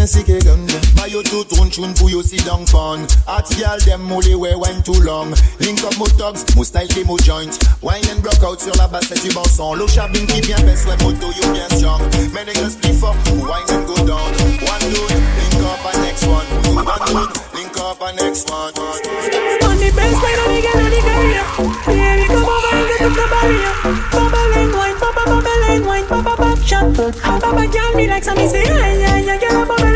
[0.05, 3.09] Hennessy ke ganja Buy you two tune tune for you sit down fun.
[3.25, 5.33] Hot girl them molly way went too long.
[5.65, 8.87] Link up mo thugs, mo style ke mo joint Wine and block out sur la
[8.87, 12.05] basse du bon son Low shabin qui bien baisse, ouais moto you bien strong.
[12.37, 13.17] Men niggas split for,
[13.49, 14.29] wine and go down.
[14.69, 16.49] One dude, link up and next one.
[16.77, 18.77] One dude, link up and next one.
[19.65, 21.45] On the best way to get the career.
[21.89, 23.73] Baby, come over and get up the barrier.
[24.13, 26.93] Bubble and wine, bubble, and wine, bubble, bubble, shot.
[26.93, 29.94] Bubble, girl, me like some, me say, ay, ay, ay, girl, bubble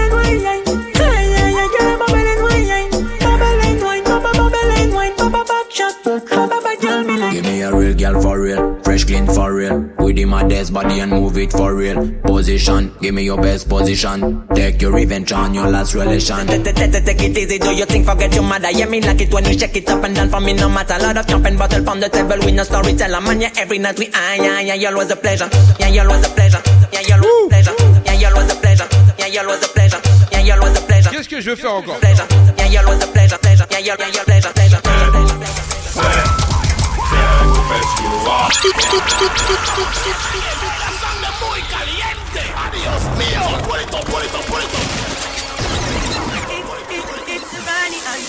[10.78, 12.12] body and move it for real.
[12.22, 14.46] Position, give me your best position.
[14.54, 16.46] Take your revenge on your last relation.
[16.46, 18.70] Take it easy, do your thing, forget your mother.
[18.70, 20.98] Yeah, me like it when you shake it up and down for me, no matter.
[21.02, 23.20] Lot of jumping bottle from the table, we no storyteller.
[23.20, 25.48] Man, yeah, every night we ah, yeah, yeah, you always a pleasure.
[25.80, 26.62] Yeah, you always a pleasure.
[26.92, 27.74] Yeah, you always a pleasure.
[28.06, 28.67] Yeah, you always a pleasure.
[31.10, 31.96] Qu'est-ce que je veux faire encore?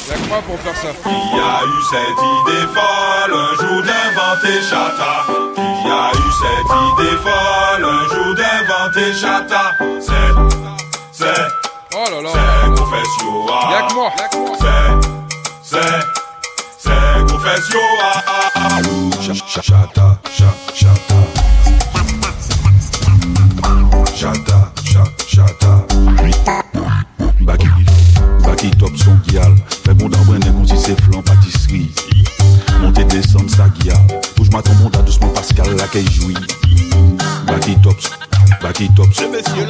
[0.09, 0.89] Y'a que moi pour faire ça.
[1.03, 5.25] Qui a eu cette idée folle un jour d'inventer Chata.
[5.55, 10.78] Qui a eu cette idée folle un jour d'inventer Chata
[11.19, 11.31] C'est, c'est,
[11.95, 12.29] Oh là là.
[12.31, 14.09] c'est Confessio Y'a que moi.
[14.57, 14.91] C'est,
[15.63, 15.99] c'est,
[16.77, 17.79] c'est Confessio
[19.61, 21.17] Chata, chata, chata.
[24.15, 25.85] Chata, chata, chata.
[27.41, 27.67] Baki,
[28.45, 29.53] baki top son guial.
[29.85, 31.91] Fais bon d'abonner comme si c'est flan pâtisserie.
[32.79, 33.97] Montez descendre sa guial.
[34.37, 36.37] Bouge ma ton monde à doucement Pascal là qu'elle jouit.
[37.45, 37.97] Baki top,
[38.61, 39.07] baki top.
[39.13, 39.69] C'est messieurs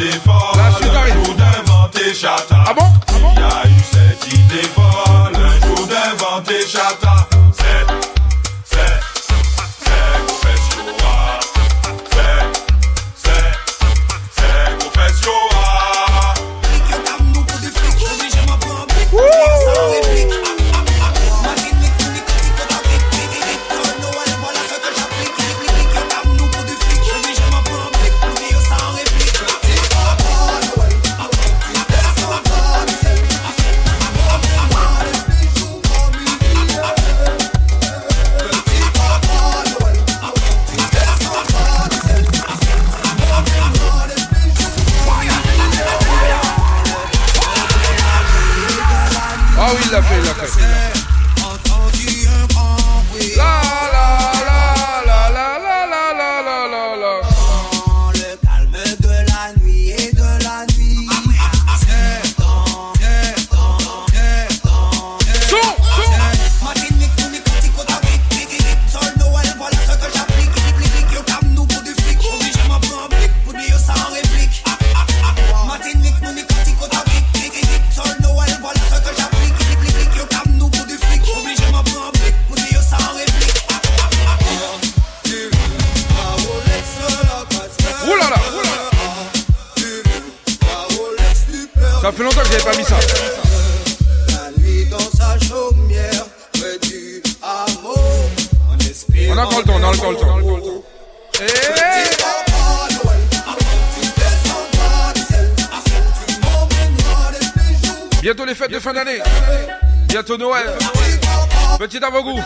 [0.00, 0.54] d'efforts.
[0.56, 0.88] Là, je
[2.66, 2.86] Ah bon?
[112.00, 112.40] Petit avant-goût.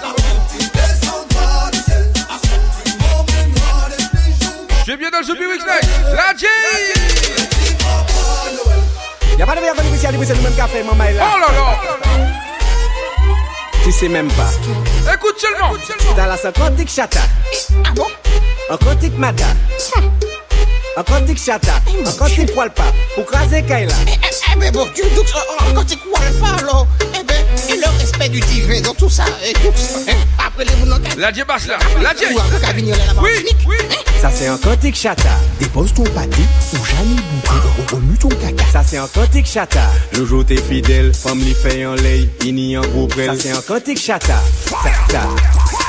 [4.79, 5.89] Je suis bien dans le Zubi Weeknight.
[6.13, 6.47] La J
[9.39, 11.25] Y'a pas de meilleur bénéficiaire du c'est le même café, maman est là.
[11.35, 11.79] Oh là là
[13.85, 14.51] Tu sais même pas.
[15.15, 15.73] Écoute seulement
[16.17, 17.21] Dans la quantique chata.
[17.85, 18.07] Ah bon?
[18.71, 19.47] Un quantique mata.
[20.97, 21.75] Un quantique chata.
[22.05, 22.93] Un quantique poil pas.
[23.15, 23.95] Pour craser Kaila.
[31.25, 31.79] La J basse là.
[32.03, 32.27] La J
[33.23, 33.31] Oui,
[33.67, 33.77] oui.
[34.21, 35.31] Ça c'est un quantique chata.
[35.59, 36.43] Dépose ton pâté
[36.75, 38.63] ou jamais bouton, remue ton caca.
[38.71, 39.89] Ça c'est un quantique chata.
[40.13, 43.09] Jojo t'es fidèle, femme li fait en lait, ini en gros.
[43.09, 44.39] Ça c'est un quantique chata.
[44.69, 45.23] Ta ta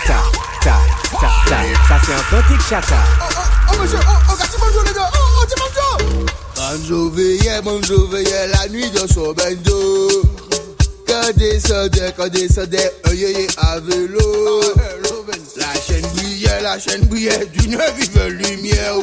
[0.07, 0.23] ta
[0.63, 0.79] ta
[1.19, 1.57] ta ta.
[1.89, 2.95] Ça c'est un quantique chata.
[3.67, 6.25] Oh monsieur, oh, oh, gâtez bonjour les gars, oh, oh, dis bonjour.
[6.55, 10.09] Bonjour, veillez, bonjour, veillez, la nuit dans son bendo.
[11.05, 14.61] Quand descendait, quand descendait, un yéyé à vélo.
[16.61, 18.95] La chaîne brillait, d'une vive lumière.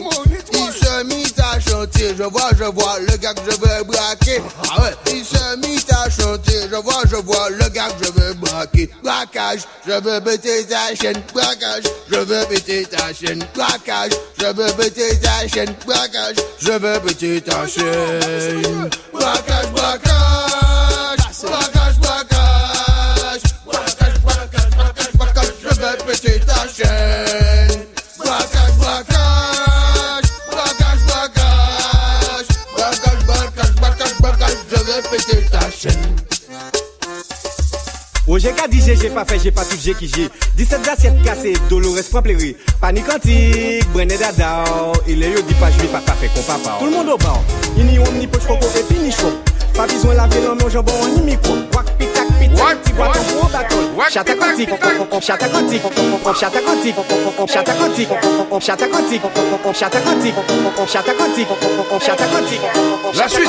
[0.52, 4.40] Il se mit à chanter, je vois, je vois le gars que je veux braquer.
[4.70, 8.10] Ah ouais, il se mit à chanter, je vois, je vois le gars que je
[8.12, 8.90] veux braquer.
[9.02, 11.22] Braquage, je veux péter ta chaîne.
[11.32, 13.44] Braquage, je veux péter ta chaîne.
[13.54, 15.74] Braquage, je veux péter ta chaîne.
[15.86, 18.90] Braquage, je veux péter ta chaîne.
[19.12, 19.71] Braquage,
[38.42, 41.52] j'ai qu'à dire j'ai pas fait, j'ai pas tout j'ai qui j'ai 17 assiettes cassées,
[41.70, 44.64] Dolores prend plairie Panique antique, Brené dada
[45.06, 47.16] Il est yo dit pas je pas pas fait qu'on papa Tout le monde au
[47.16, 47.40] bar,
[47.76, 49.32] il n'y a ni poche coco et puis ni chaud
[49.74, 53.76] Pas besoin laver l'homme, jambon ni micro Wak pitak pitak, ti bois ton gros bâton
[54.10, 54.70] Chata quantique,
[55.20, 55.82] chata quantique,
[56.36, 56.94] chata quantique,
[57.48, 58.08] chata quantique,
[58.60, 59.22] chata quantique,
[59.72, 60.34] chata quantique,
[60.88, 61.48] chata quantique,
[62.00, 62.60] chata quantique,
[63.14, 63.48] La suite.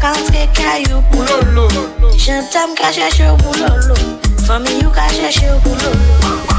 [0.00, 1.68] ka rentre kayo pou lolo
[2.16, 3.94] Jantam ka chèche pou lolo
[4.46, 6.00] Fami yu ka chèche pou lolo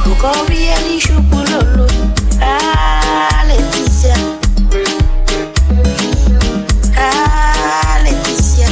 [0.06, 1.88] Ou ka oubliye li chou pou lolo
[2.42, 4.16] Ah, Laetitia.
[6.98, 8.70] Ah, Laetitia.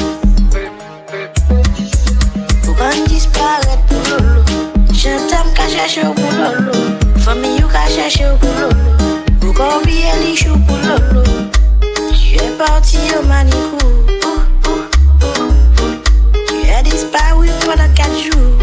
[2.68, 4.46] Ou kan disparet pou lolo
[4.94, 6.78] Jantam ka chèche pou lolo
[7.26, 11.26] Fami yu ka chèche pou lolo Ou ka oubliye li chou pou lolo
[12.14, 14.19] Tu es parti au manicou
[16.80, 18.56] As disparu pendant quatre jours.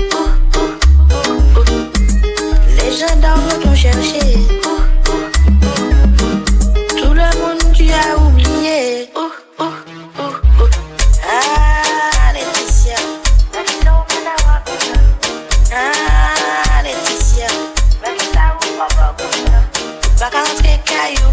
[2.79, 4.39] Les gens d'en t'ont cherché.
[6.97, 9.11] Tout le monde tu as oublié.
[11.29, 12.97] Ah, Laetitia.
[15.71, 17.49] Ah, Laetitia.
[20.19, 21.33] Qu'à rentrer caillou.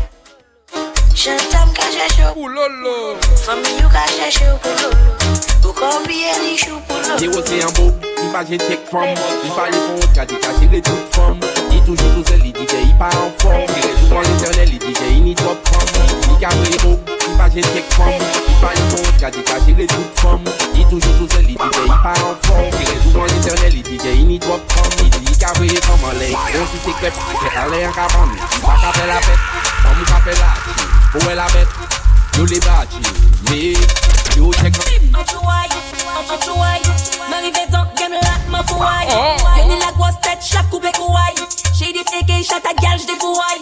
[1.15, 3.15] J'entends qu'à chercher au lolo.
[3.37, 5.22] Famille au lolo.
[5.65, 7.37] Ou qu'on biye li chou pour They lolo.
[7.37, 10.35] will say I'm broke, if I just take from If I live on car dit
[10.39, 11.39] caché les tout from.
[11.71, 13.63] Il toujours tout seul, il dit qu'il pas en forme.
[13.69, 15.87] Il est toujours l'éternel, il dit qu'il n'y top from.
[16.31, 19.43] Il carry les broke, if I just take from If I live on car dit
[19.43, 20.41] caché les tout from.
[20.75, 22.67] Il toujours tout seul, il dit qu'il pas en forme.
[22.81, 24.91] Il est toujours l'éternel, il dit qu'il n'y top from.
[24.99, 27.91] Il dit qu'il carry les femmes en l'air On s'y c'est crêpe, c'est aller en
[27.91, 29.39] cabane Il va qu'à faire la fête,
[29.85, 31.67] on m'a fait la Où est la bête,
[32.37, 32.97] yo les bâtis
[33.49, 33.73] Mais,
[34.37, 34.73] yo check
[37.29, 39.07] M'arrive dans game là, ma fouaille.
[39.09, 41.35] Y'en a la grosse tête, chaque coupé kouaille.
[41.73, 43.61] J'ai des féquets, chat à gage, des fouailles.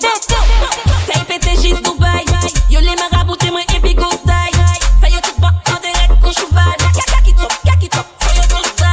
[1.07, 2.25] Ça y pété, juste Dubaï.
[2.69, 4.59] Yo les marabouts, t'es moi, et puis go style.
[5.01, 6.75] Ça y est, tout pas, en direct, qu'on cheval.
[7.13, 8.85] Kaki top, kaki top, ça y est, tout style.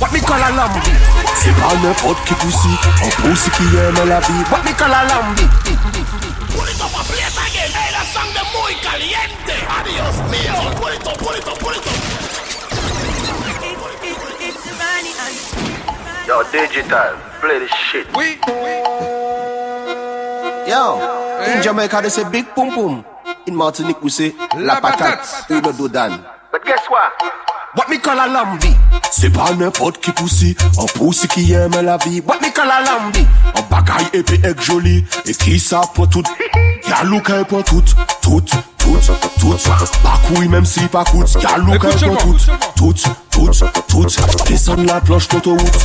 [0.00, 0.80] What me call a lambi
[1.36, 2.68] C'est pas n'importe qui poussi
[3.02, 5.48] Un poussi qui aime la vie What me call a lambi
[6.58, 7.25] Hey, la sangre muy
[9.86, 9.96] caliente.
[9.98, 10.56] Adiós mío.
[16.26, 18.06] Yo, digital, play this shit.
[18.16, 18.38] Oui.
[20.66, 20.98] Yo,
[21.46, 23.04] in Jamaica they say big pum pum
[23.46, 25.24] In Martinique we say la patate.
[25.50, 26.18] Une dodane
[26.50, 27.12] But guess what?
[27.76, 28.74] What me call a lambi?
[29.12, 32.20] C'est pas n'importe qui poussi Un poussi qui aime la vie.
[32.26, 33.24] What me call a lambi?
[33.54, 35.04] Un bagaille épais et joli.
[35.26, 36.22] Et qui ça pour tout
[36.86, 37.82] Gyal ou ka e pon tout,
[38.22, 38.40] tout,
[38.78, 39.00] tout,
[39.40, 39.68] tout.
[40.02, 42.38] Pa kouy menm si pa kout Gyal ou ka e pon tout,
[42.76, 45.76] tout, tout, tout Desan la planche koto wout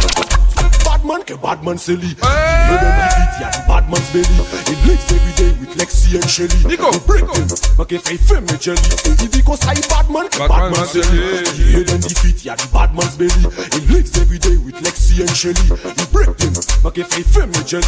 [1.02, 2.10] bad man que bad man c'est lui.
[2.10, 4.26] Le dans ma vie, y'a bad man's belly.
[4.68, 6.56] It lives every day with Lexi and Shelly.
[6.66, 8.80] Nico, break him, ma que fait femme et jelly.
[9.22, 11.74] Il dit qu'on s'aille bad man que bad man c'est lui.
[11.74, 13.48] Le dans ma vie, bad man's belly.
[13.76, 15.68] It lives every day with Lexi and Shelly.
[15.70, 17.86] You break him, ma que fait femme et jelly.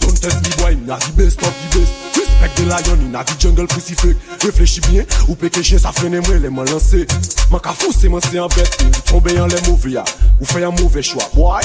[0.00, 1.92] Don't test me boy, me a the best of the best.
[2.16, 4.16] Respect the lion in a the jungle pussy fake.
[4.42, 7.06] Réfléchis bien, ou péché chien ça freine moi, les mains lancées.
[7.50, 10.04] Ma ka fou c'est moi c'est en bête, tomber en les mauvais, ah.
[10.40, 11.64] ou faire un mauvais choix, Why?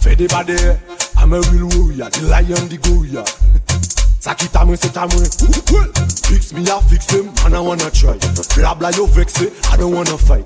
[0.00, 0.78] Fede bade,
[1.16, 3.24] ame wil woya, di layan di goya.
[4.20, 5.24] Sakit a mwen set a mwen
[6.26, 8.18] Fix mi a fix dem, I a wana try
[8.56, 10.42] Blabla yo vekse, an a wana fay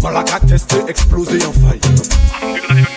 [0.00, 2.95] Malaka teste, eksplose yon fight.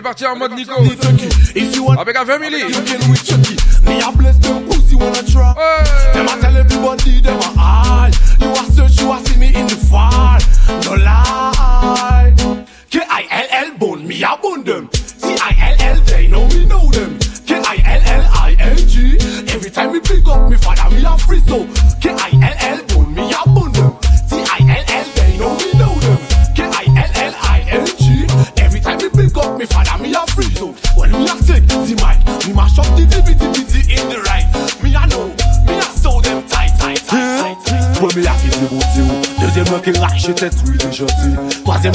[0.00, 0.72] Est parti en mode Nico.
[1.54, 2.58] If you want, Avec la family.
[2.60, 3.56] you can with Chucky.
[3.86, 5.54] Me a bless them pussy wanna try.
[6.14, 8.14] Them a tell everybody them a hide.
[8.40, 9.36] You a search, you a see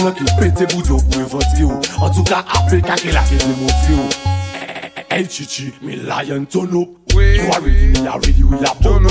[0.06, 1.74] nan ki pete boudyo pou inventi yo.
[2.04, 4.04] An tou ka apel kake lake demonti yo.
[5.10, 9.10] Hey chichi, mi layan tono You already, me already, we la bono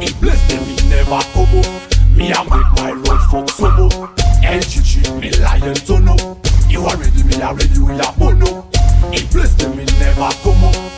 [0.00, 1.60] He bless me, me never kobo.
[2.14, 3.88] Me am break my Lord fuck sobo.
[4.40, 6.16] Hey chichi, mi layan tono
[6.68, 8.68] You already, me already, we la bono.
[9.12, 10.92] He bless me, me never kobo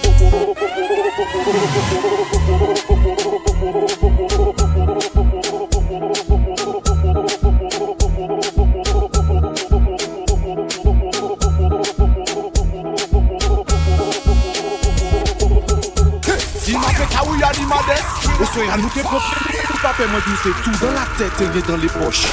[20.14, 22.26] mwen dans la tête, e gen dan le poch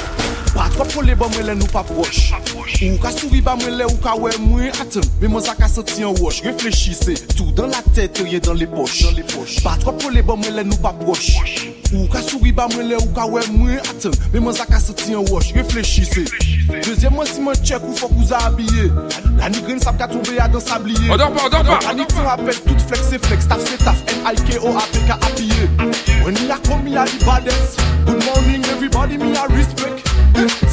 [0.54, 2.36] Pa trop kole ba mwen lè nou pa proche
[2.86, 6.04] Ou ka souri ba mwen ou ka wè mwen atem Men mwen sa ka senti
[6.06, 9.00] an wosh Reflechi se tou dan la tèt e gen dan le poch
[9.66, 13.14] Pa trop kole ba mwen lè nou pa proche Ou ka souri ba mwen ou
[13.16, 17.58] ka wè mwen atem Men mwen sa ka senti an wosh Reflechi se si mwen
[17.64, 18.92] tchèk ou fok ou za abye
[19.38, 22.80] La migraine sap ka tombe ya dan sabliye Odor pa, odor pa Addiction apet, tout
[22.88, 25.70] flex se flex Taf se taf, M-I-K-O apet ka apiye
[26.24, 30.06] When mi a kom, mi a di bades Good morning everybody, mi a respect.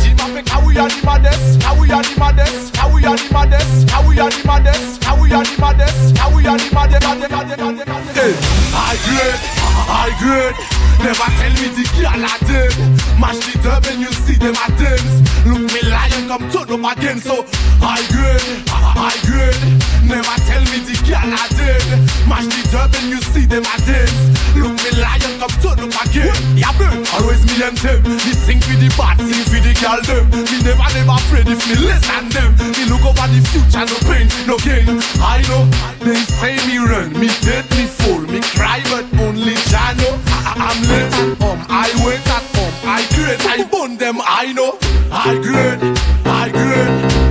[0.01, 3.17] Team apet, a we a di bades A we a di bades A we a
[3.17, 6.57] di bades A we a di bades A we a di bades A we a
[6.57, 10.57] di bades A we a di bades A we a we bades I grade.
[10.99, 12.75] Never tell me the girl I did.
[13.21, 15.23] Mash it up and you see them at dance.
[15.47, 17.19] Look me lion come turn up again.
[17.21, 17.47] So
[17.81, 19.63] I grade, I grade.
[20.03, 21.87] Never tell me the girl I did.
[22.27, 24.19] Mash it up and you see them at dance.
[24.59, 26.35] Look me lion come turn up again.
[26.59, 27.07] Yeah, burn.
[27.15, 28.03] Always me and them.
[28.03, 30.27] Me sing for the bad, sing for the girl them.
[30.35, 32.51] Me never never afraid if me less than them.
[32.75, 34.99] Me look over the future, no pain, no gain.
[35.23, 35.63] I know
[36.03, 41.13] they say me run, me dead, me fall, me cry, but only I- I'm late
[41.13, 44.21] at home, I wait at home, I great, I burn them.
[44.25, 44.79] I know,
[45.13, 45.79] I great,
[46.25, 46.89] I great,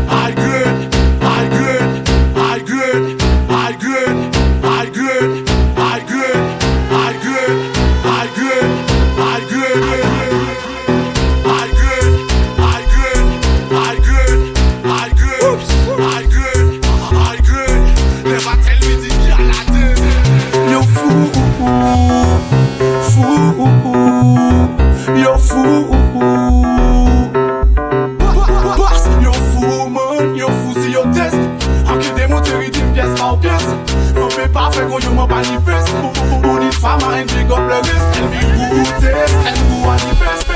[0.10, 0.97] I great,
[34.16, 35.94] Non pe pa fe kon yon man panifest
[36.44, 40.48] Moun it fama en dig up le rest El mi kou test, el kou anipest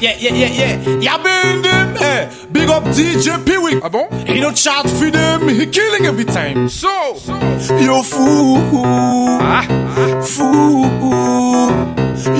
[0.00, 1.00] Yeah, yeah, yeah, yeah.
[1.00, 3.80] Ya been them, Hey, Big up DJ Peewee.
[3.82, 4.06] Ah bon?
[4.26, 5.48] He don't charge for them.
[5.48, 6.68] He killing every time.
[6.68, 7.76] So, so.
[7.78, 8.58] yo fool,
[9.42, 10.22] ah, ah.
[10.22, 10.86] fool,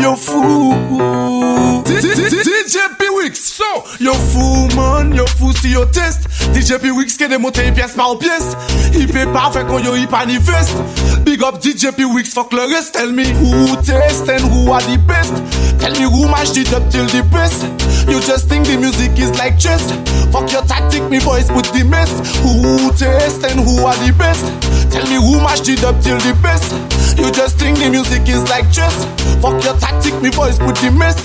[0.01, 1.83] yo fool.
[1.83, 3.08] DJ Peewee.
[3.27, 5.13] So, Yo fool, man.
[5.13, 6.29] Yo fool, si yo test.
[6.55, 8.57] DJ P-Wix qui démonté pièce par pièce.
[8.95, 10.77] Il peut pas faire quand yo y manifeste.
[11.25, 12.93] Big up DJ P-Wix, fuck le reste.
[12.95, 15.35] Tell me who test and who are the best.
[15.81, 17.65] Tell me who match it up till the best.
[18.09, 19.93] You just think the music is like chess.
[20.33, 22.11] Fuck your tactic, me boys put the mess.
[22.43, 24.47] Who test and who are the best?
[24.93, 26.73] Tell me who matched it up till the best.
[27.19, 29.05] You just think the music is like chess.
[29.43, 31.17] Fuck your tactic, me boys put the mess.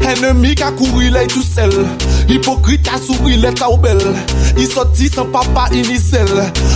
[0.00, 1.72] Ennemi qui a couru là tout sel
[2.28, 4.00] Hipokrit a souri let a ou bel
[4.56, 6.30] I soti san papa inisel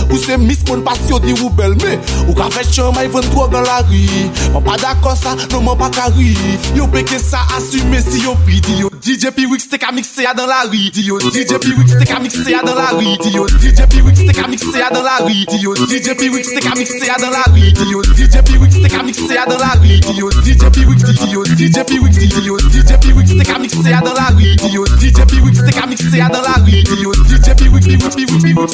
[0.09, 1.95] Ou se mis kon pasyo di ou bel Me
[2.27, 5.15] ou ka fè chanman y ven drog nan la bon, non, ri Man pa dakon
[5.15, 6.35] sa, non man pa kari
[6.75, 8.91] Yo peke sa asume si yo pri Di yo.
[8.99, 11.17] DJ P-Wix te ka mikse ya dan la ri Di yo.
[11.17, 13.47] DJ P-Wix te ka mikse ya dan la ri Di yo.
[13.47, 15.73] DJ P-Wix te ka mikse ya dan la ri Di yo.
[15.87, 18.03] DJ P-Wix te ka mikse ya dan la ri Di yo.
[18.11, 20.29] DJ P-Wix te ka mikse ya dan la ri Di yo.
[20.43, 21.43] DJ P-Wix, di yo.
[21.43, 22.57] DJ P-Wix, di yo.
[22.57, 26.21] DJ P-Wix te ka mikse ya dan la ri Yo DJ P-Wix t'es qu'à mixer
[26.21, 26.83] à dans la rue.
[27.01, 28.73] Yo DJ P-Wix P-Wix P-Wix P-Wix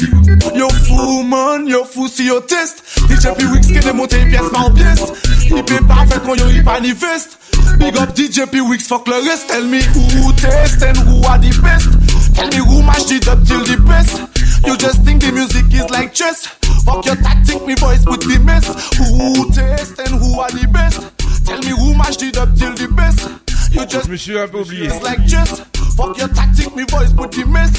[0.54, 2.82] Yo fou man, yo fou si yo test.
[3.08, 5.04] DJ P-Wix qui démonte pièce par pièce.
[5.48, 7.38] Il peut pas faire quand yo y manifeste.
[7.78, 9.48] Big up DJ P-Wix, fuck le rest.
[9.48, 11.88] Tell me who test and who are the best.
[12.34, 14.20] Tell me who matched it up till the best.
[14.66, 16.46] You just think the music is like chess.
[16.84, 18.66] Fuck your tactic, me boys put the mess.
[18.96, 21.00] Who test and who are the best.
[21.44, 23.45] Tell me who matched it up till the best.
[23.76, 24.86] You just je me suis un peu oublié.
[24.86, 25.62] it's like chess.
[25.96, 27.70] Fuck your tactic, me boys put the mess.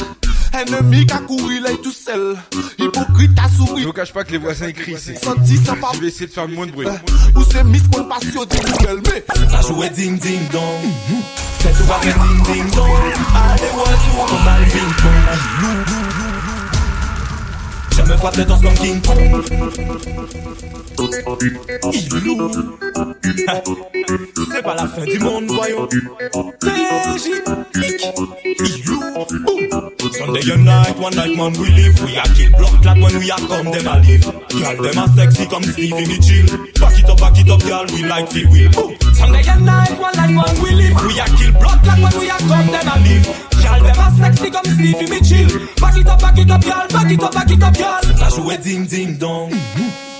[0.53, 2.37] Ennemi qui a couru là tout seul.
[2.77, 3.83] Hypocrite souri.
[3.83, 5.13] Vous cache pas que les voisins ici.
[5.23, 5.33] Pas
[5.95, 6.87] Je vais essayer de faire moins de bruit.
[7.35, 10.61] Ou c'est Miss Passion di nouvelle mais Ça jouait ding ding dong.
[11.61, 12.89] C'est tout va faire ding ding dong.
[13.33, 16.26] Allez, ouais, tout comme un ping pong.
[18.07, 19.17] Me frappe de danse comme King Kong.
[24.51, 25.87] C'est pas la fin du monde, voyons.
[25.87, 27.43] TJ,
[28.59, 29.01] Ilou.
[30.17, 32.01] Sunday night, one night man we live.
[32.01, 34.25] We a kill block like when we a come them a live.
[34.49, 36.47] Girl them a sexy come Stevie me chill.
[36.81, 38.71] Back it up, back it up, girl we like feel we.
[39.13, 40.97] Sunday night, one night man we live.
[41.05, 43.25] We a kill block like when we a come them a live.
[43.61, 45.49] Girl them a sexy come Stevie me chill.
[45.77, 46.87] Back it up, back it up, girl.
[46.89, 48.17] Back it up, back it up, girl.
[48.17, 49.53] Ça jouait ding ding dong.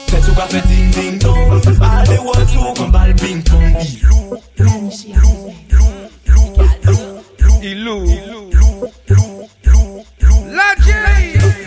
[0.10, 1.62] C'est tout fait ding ding dong.
[1.82, 3.76] Allez, ouais, tout comme balle ping pong.
[3.82, 7.04] Ilou, lou, lou, lou, lou,
[7.40, 8.48] lou, Ilou.
[9.10, 9.27] La J.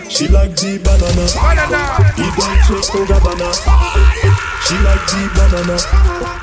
[0.08, 1.24] She like the banana.
[1.34, 2.12] Banana.
[2.16, 3.50] He don't check for Gabbana.
[4.66, 5.76] She like the banana.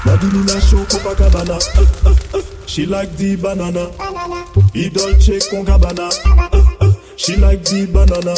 [0.06, 1.58] Madinina show Copacabana.
[2.68, 3.92] She like the banana.
[4.74, 6.67] E Dolce con Gabbana.
[7.18, 8.36] She like the banana.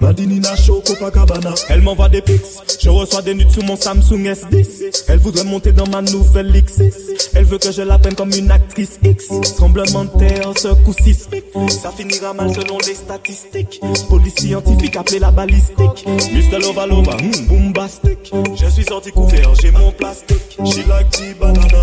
[0.00, 1.54] Madinina show Copacabana.
[1.70, 2.42] Elle m'envoie des pics.
[2.78, 5.04] Je reçois des nudes sur mon Samsung S10.
[5.08, 6.92] Elle voudrait monter dans ma nouvelle X6.
[7.34, 9.28] Elle veut que je la peine comme une actrice X.
[9.56, 10.52] Tremblement de terre,
[10.84, 11.44] coup sismique.
[11.70, 13.80] Ça finira mal selon les statistiques.
[14.10, 16.06] Police scientifique appelée la balistique.
[16.06, 16.58] Mr.
[16.60, 17.16] Lova Lova,
[17.48, 18.32] bombastique.
[18.54, 20.58] Je suis sorti couvert, j'ai mon plastique.
[20.66, 21.82] She like the banana.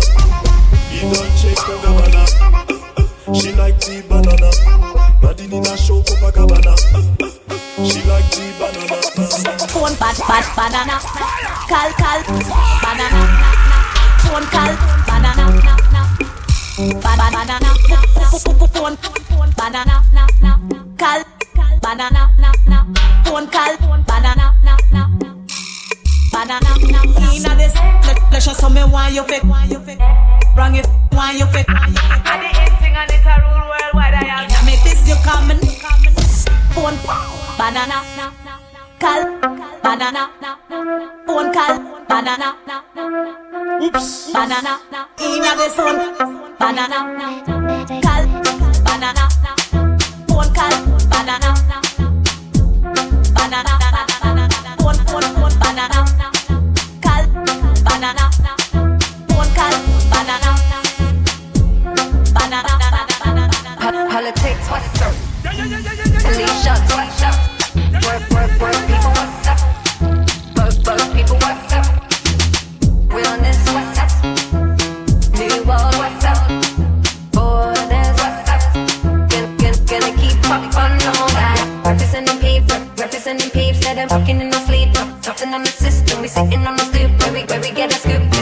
[0.94, 2.24] E Dolce con Gabbana.
[3.34, 4.89] She like the banana.
[5.22, 6.74] Madinina show Copacabana.
[7.88, 8.98] She like the banana.
[9.68, 10.96] Phone bad bad banana.
[11.68, 12.20] Cal cal
[12.82, 13.20] banana.
[14.22, 14.72] Phone cal
[15.06, 15.44] banana.
[17.00, 17.70] Bad bad banana.
[18.30, 19.96] Phone banana.
[20.98, 21.20] Cal
[21.82, 22.22] banana.
[23.24, 24.46] Phone cal banana.
[26.32, 26.70] Banana.
[27.34, 27.74] Inna this,
[28.30, 29.42] let's show some me why you fake.
[29.44, 31.66] Wrong if why you fake.
[31.68, 31.72] I
[32.38, 34.14] the end thing and it a rule worldwide.
[34.14, 34.48] I am.
[34.48, 35.58] Inna me this you coming.
[36.74, 36.98] Phone
[37.58, 37.98] banana.
[39.02, 39.20] Cal
[39.82, 40.22] banana.
[41.26, 41.74] Phone cal
[42.08, 42.48] banana.
[43.82, 44.32] Oops.
[44.32, 44.72] Banana.
[45.18, 45.98] Inna this one.
[46.60, 46.98] Banana.
[48.06, 48.22] Cal
[48.86, 49.24] banana.
[50.28, 50.74] Phone cal
[51.12, 51.50] banana.
[53.38, 53.72] Banana.
[54.82, 56.00] Phone phone phone banana.
[57.04, 57.22] Cal
[57.86, 58.24] banana.
[59.28, 59.74] Phone cal
[60.12, 60.50] banana.
[62.36, 62.89] Banana.
[63.90, 65.12] Politics, what's up?
[65.42, 67.34] Police shots, what's up?
[68.06, 69.58] Work, work, work, people, what's up?
[70.54, 71.86] Work, work, people, what's up?
[73.10, 74.10] Realness, what's up?
[75.34, 76.38] New world, what's up?
[77.32, 78.62] Borders, what's up?
[79.28, 81.82] Gonna, gonna, gonna keep up on all that.
[81.84, 84.94] Representing peeps, representing peeps that I'm fucking in the sleep.
[85.20, 87.10] Something on the system, we sitting on the stoop.
[87.22, 88.39] Where we, where we get a scoop.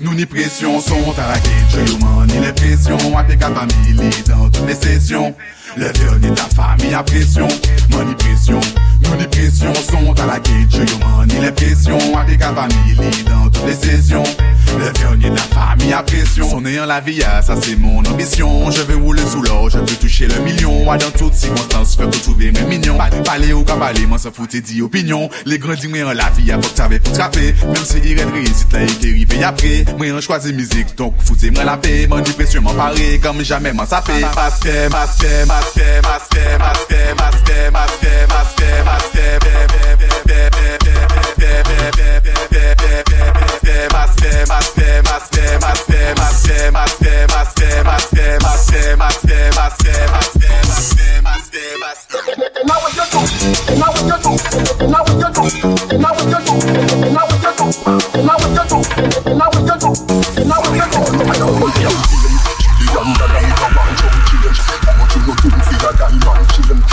[0.00, 1.86] Nous ni pression sont à la quête.
[1.86, 5.34] Je money les pressions, avec la famille dans toutes les sessions.
[5.76, 7.48] Le dernier de la famille à pression,
[7.94, 8.60] Mani presyon,
[9.08, 14.22] mani presyon Son talakit, joyo mani le presyon Ate ka famili dan tout le sesyon.
[14.78, 18.00] Le dernier de la famille a pression Son ayant la vie, ah, ça c'est mon
[18.00, 18.70] ambition.
[18.70, 20.84] Je veux rouler sous l'or, je veux toucher le million.
[20.84, 22.96] Dans toutes circonstances, faire retrouver mes mignons.
[22.96, 26.50] Pas de parler ou cabaler, moi ça foutait d'opinion Les grands disent en la vie,
[26.50, 30.10] ah, avant que t'avais pour trapper Même si il réussite là, il arrivé après Moi
[30.12, 32.06] en choisi musique, donc foutez moi la paix.
[32.08, 34.12] Mon dépression m'en paré, comme jamais m'en sapé.
[34.34, 37.83] Masqué, masqué, masqué, masqué, masqué, masqué, masqué
[64.54, 66.83] Now what you no do for a guy man chillin'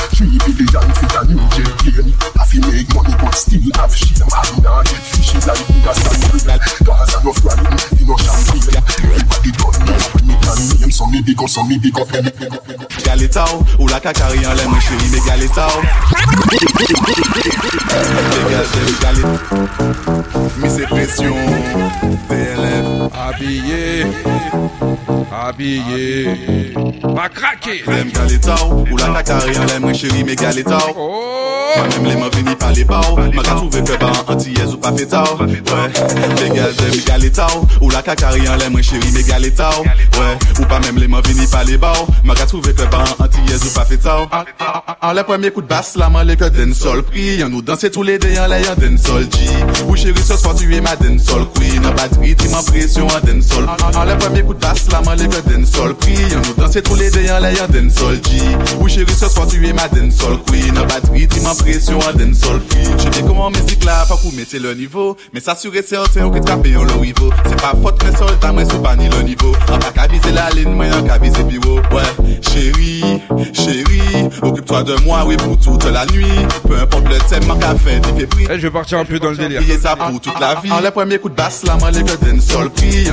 [0.53, 2.13] the life with a new jet plane.
[2.39, 2.43] I
[2.93, 4.61] money but still have get en
[23.13, 24.05] habillé,
[25.31, 26.90] habillé.
[27.01, 30.93] Pa krake Lem gale taw, ou la takare an lem mwen cheri me gale taw
[31.71, 34.79] Mwen mèm lèm an vini pale baw Mwen ka touve ke ba an antiyez ou
[34.83, 39.49] pa fe taw Lem gale taw, ou la takare an lem mwen cheri me gale
[39.57, 43.25] taw Ou pa mèm lèm an vini pale baw Mwen ka touve ke ba an
[43.25, 44.27] antiyez ou pa fe taw
[45.01, 47.89] An lè premye kout bas la man lè ke den sol pri Yon nou danse
[47.89, 49.49] tou lè de yon lè yon den sol ji
[49.87, 53.09] Ou cheri se swa tu ye ma den sol kwi Nan batri ti man presyon
[53.17, 56.19] an den sol An lè premye kout bas la man lè ke den sol pri
[56.27, 58.41] Yon nou danse tou Pou le deyan le yon den sol ji
[58.81, 60.75] Ou cheri se swa tu e ma den sol queen.
[60.75, 64.59] An batri ti man presyon den sol free Chebe koman mizik la pa pou mette
[64.59, 68.03] le nivou Men s'assure se anten ou ki trape yon lo ivo Se pa fote
[68.03, 71.07] men sol ta mwen sou ni le nivou An pa kavize la lin mwen an
[71.07, 72.11] kavize biwo Ouais,
[72.41, 73.23] chéri,
[73.55, 74.01] chéri
[74.41, 76.25] Occupe-toi de moi, oui, pour toute la nuit.
[76.67, 79.37] Peu importe le thème, ma café, t'es pris Je vais partir un peu dans le
[79.37, 79.61] délire.
[79.81, 80.69] ça pour toute ah, la ah, vie.
[80.71, 83.07] Ah, en le premier coup de basse, la main, les gueules sol prix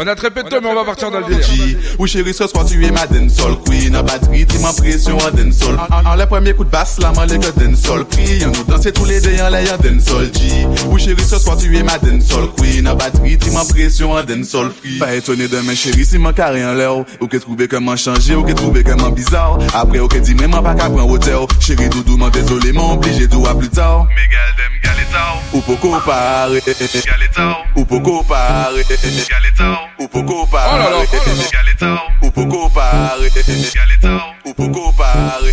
[0.00, 1.78] On a très peu de temps, mais on va partir dans le délire.
[1.98, 5.78] Oui, chéri, ce soir, tu es ma dancehall queen En batterie, tu pression en dancehall
[5.90, 8.64] En, en le premier coup de basse, la main les gars dancehall Prie, on nous
[8.64, 10.66] danser tous les deux en l'air dancehall G.
[10.86, 14.70] Oui chérie, ce soir tu es ma dancehall queen En batterie, tu pression en dancehall
[14.70, 16.94] free Pas étonné de mes chérie, si mon carré en l'air.
[17.20, 19.58] Ou que trouver comment changer, ou que trouver comment bizarre.
[19.74, 21.46] Après, ou que dis moi pas qu'à prendre hauteur.
[21.60, 24.06] Chérie, doudou, m'en désolé, m'en obligé de à plus tard.
[24.14, 26.60] Mégal dem galetao Ou pare
[27.04, 28.82] Galetao Ou poco pare
[29.28, 31.44] Galetao Ou poco pare Oh là là, oh là là.
[31.52, 35.52] Galetao Ou poco pare kare Ou pou ko pare.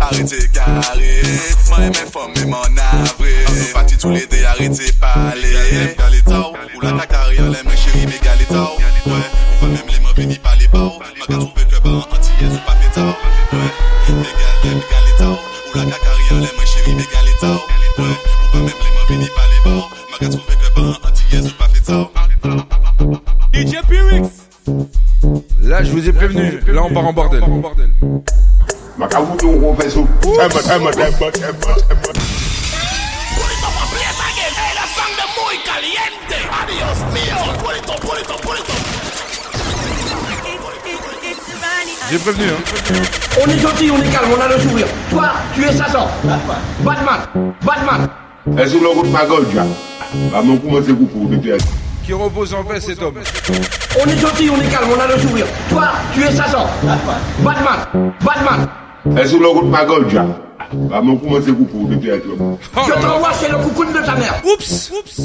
[0.00, 1.22] Arete kare
[1.70, 3.32] Man eme fome man avre.
[3.46, 5.50] An nou pati tou lede arete pale.
[6.74, 8.78] Ou la ta kare an leme cheri me gale ta Ou.
[9.60, 11.00] Pa mem le man veni pale pa ou.
[11.00, 13.06] Man ka trouve ke ba an kontiye sou pa fe ta
[14.08, 14.30] Me
[14.92, 15.40] gale ta ou.
[15.74, 18.14] La ta kare an leme cheri me gale ta Ou.
[18.52, 19.90] Pa mem le man veni pale pa ou.
[20.12, 21.98] Man ka trouve ke ba an kontiye sou pa fe ta
[23.54, 24.43] DJ Pyrix.
[24.66, 26.60] Là, je vous ai prévenu.
[26.66, 27.42] Là, on part en bordel.
[42.10, 43.02] J'ai prévenu, hein.
[43.44, 44.86] On est gentil, on est calme, on a le sourire.
[45.10, 46.08] Toi, tu es Satan.
[46.82, 47.20] Batman.
[47.64, 48.08] Batman.
[48.58, 49.64] Est-ce que le route ma gueule, déjà
[50.30, 51.64] Bah, mon coup, c'est pour le théâtre.
[52.04, 53.14] Qui repose en paix, cet homme.
[53.98, 55.46] On est gentil, on est calme, on a le sourire.
[55.70, 56.66] Toi, tu es Satan.
[57.42, 58.12] Batman.
[58.22, 58.68] Batman.
[59.18, 60.26] Est-ce que le route ma gueule, déjà
[60.72, 62.24] Bah, mon coup, c'est coup pour le théâtre.
[62.76, 64.34] Je t'envoie chez le coucou de ta mère.
[64.44, 64.92] Oups.
[64.98, 65.20] Oups.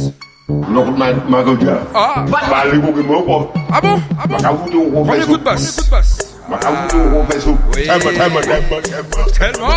[0.47, 2.23] Le route ma ma gueule, déjà Ah.
[2.29, 3.51] Bah, quoi.
[3.73, 4.01] Ah bon?
[4.17, 4.33] Ah bon?
[4.35, 5.27] Makabuto on fait Premier sous.
[5.31, 5.75] coup de basse.
[5.85, 6.17] De basse.
[7.39, 7.57] Sous.
[7.85, 9.31] Temba, temba, temba, temba.
[9.37, 9.69] Tellement.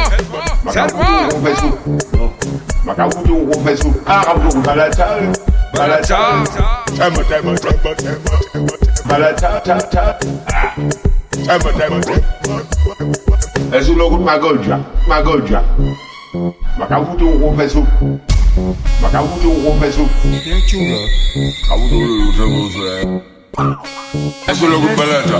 [2.84, 4.62] Ah, Makabuto on
[5.72, 6.44] balata.
[6.96, 8.70] Temba, temba, temba, temba.
[9.06, 10.18] Balata, ta, ta.
[11.46, 12.22] Temba, temba, temba.
[13.72, 15.62] Est-ce que le route ma gueule, déjà Ma gueule, déjà
[16.78, 17.86] Makabuto on fait sous.
[19.00, 20.08] Makabuto on fait sous.
[20.34, 23.20] Makabuto on fait sous.
[24.48, 25.38] Est-ce que le route balata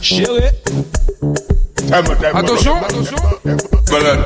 [0.00, 0.42] Chérie.
[2.34, 3.16] Attention, attention.
[3.90, 4.20] Balade.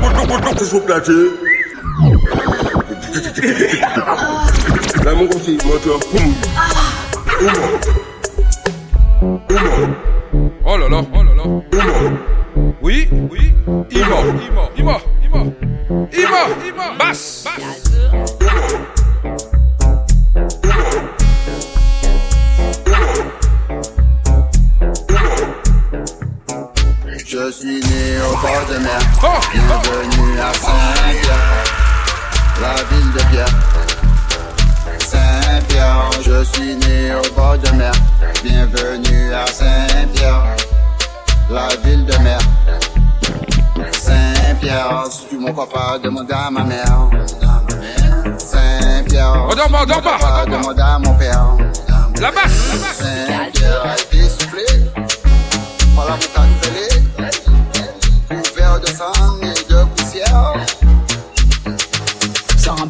[0.59, 1.13] C'est sur platé.
[5.05, 5.99] Là, mon conseil, moteur.
[10.33, 11.45] Oh là là, oh là là.
[12.81, 13.53] Oui, oui.
[13.91, 15.45] Ima, Ima, Ima, Ima.
[16.13, 16.97] Ima, Ima.
[16.99, 17.49] Basse.
[27.27, 29.01] Je suis né au bord de mer,
[29.53, 31.65] bienvenue à Saint-Pierre,
[32.61, 33.92] la ville de Pierre.
[35.73, 37.93] Saint-Pierre, je suis né au bord de mer,
[38.45, 40.45] bienvenue à Saint-Pierre,
[41.49, 42.39] la ville de mer.
[43.93, 47.09] Saint-Pierre, si tu m'en crois pas, demande à ma mère.
[48.37, 51.57] Saint-Pierre, Oh, pas, pas, si crois demande à mon père.
[52.21, 52.99] La basse, la basse.
[52.99, 54.65] Saint-Pierre a été soufflé
[55.97, 60.55] par la montagne pelée, couvert de sang et de poussière.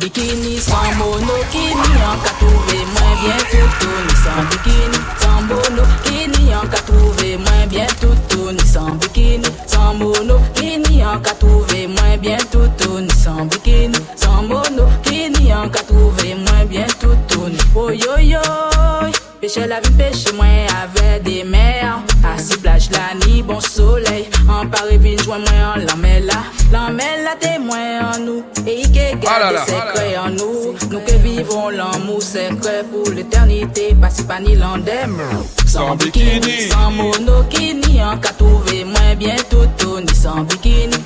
[0.03, 3.39] Bikini, sans monokini, en qu'a trouvé moins bien
[3.79, 9.47] tout ni sans bikini, sans monokini, en qu'a trouvé moins bien tout ni sans bikini,
[9.69, 15.83] sans monokini, en qu'a trouvé moins bien tout ni sans bikini, sans monokini, en qu'a
[15.85, 17.15] trouvé moins bien tout
[17.49, 18.41] ni oh yo yo.
[19.41, 21.99] Pêcher la vie, pêcher moins avec des mers.
[22.25, 24.29] Assis plage la nuit, bon soleil.
[24.49, 25.92] En Paris, vine, joint moins en
[29.25, 30.75] là secrets en nous.
[30.91, 33.95] Nous que vivons l'amour secret pour l'éternité.
[34.01, 35.21] Pas si pas ni l'endem.
[35.67, 40.97] Sans bikini, sans monokini, en qu'a trouvé moins bien tout ni sans bikini,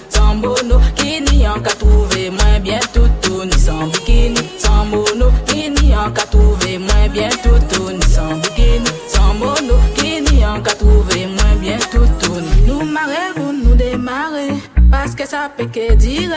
[15.26, 16.30] que ça peut que dire.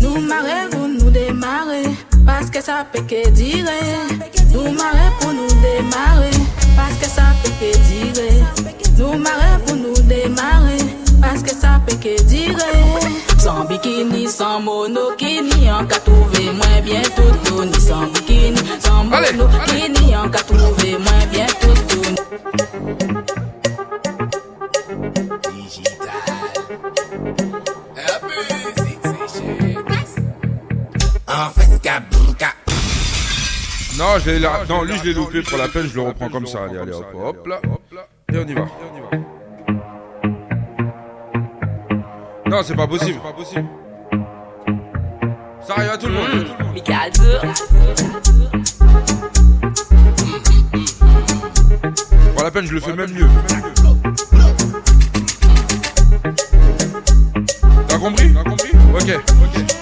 [0.00, 1.84] Nous marrer pour nous démarrer.
[2.26, 3.64] Parce que ça peut que dire.
[4.52, 6.30] Nous marrer pour nous démarrer.
[6.76, 8.44] Parce que ça peut que dire.
[8.98, 10.78] Nous marrer pour nous démarrer.
[11.22, 12.58] Parce que ça peut que dire.
[13.38, 19.02] Sans bikini, sans monokini En cas trouver moins bien tout tout Ni sans bikini, sans
[19.02, 20.71] monokini En cas trouver
[31.34, 31.50] En.
[33.98, 36.28] Non, je l'ai la- non, lui je l'ai loupé pour la peine, je le reprends
[36.28, 36.64] comme ça.
[36.68, 37.60] Allez, allez, hop, hop là.
[38.32, 38.66] Et on y va.
[42.46, 43.18] Non, c'est pas possible.
[45.66, 46.46] Ça arrive à tout le monde.
[52.34, 53.28] Pour la peine, je le fais même mieux.
[57.88, 58.32] T'as compris?
[58.34, 58.70] T'as compris?
[58.94, 59.20] Ok.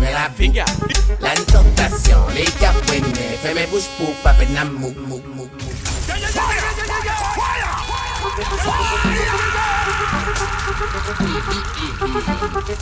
[0.00, 0.26] la.
[4.54, 5.48] La mou, mou, mou.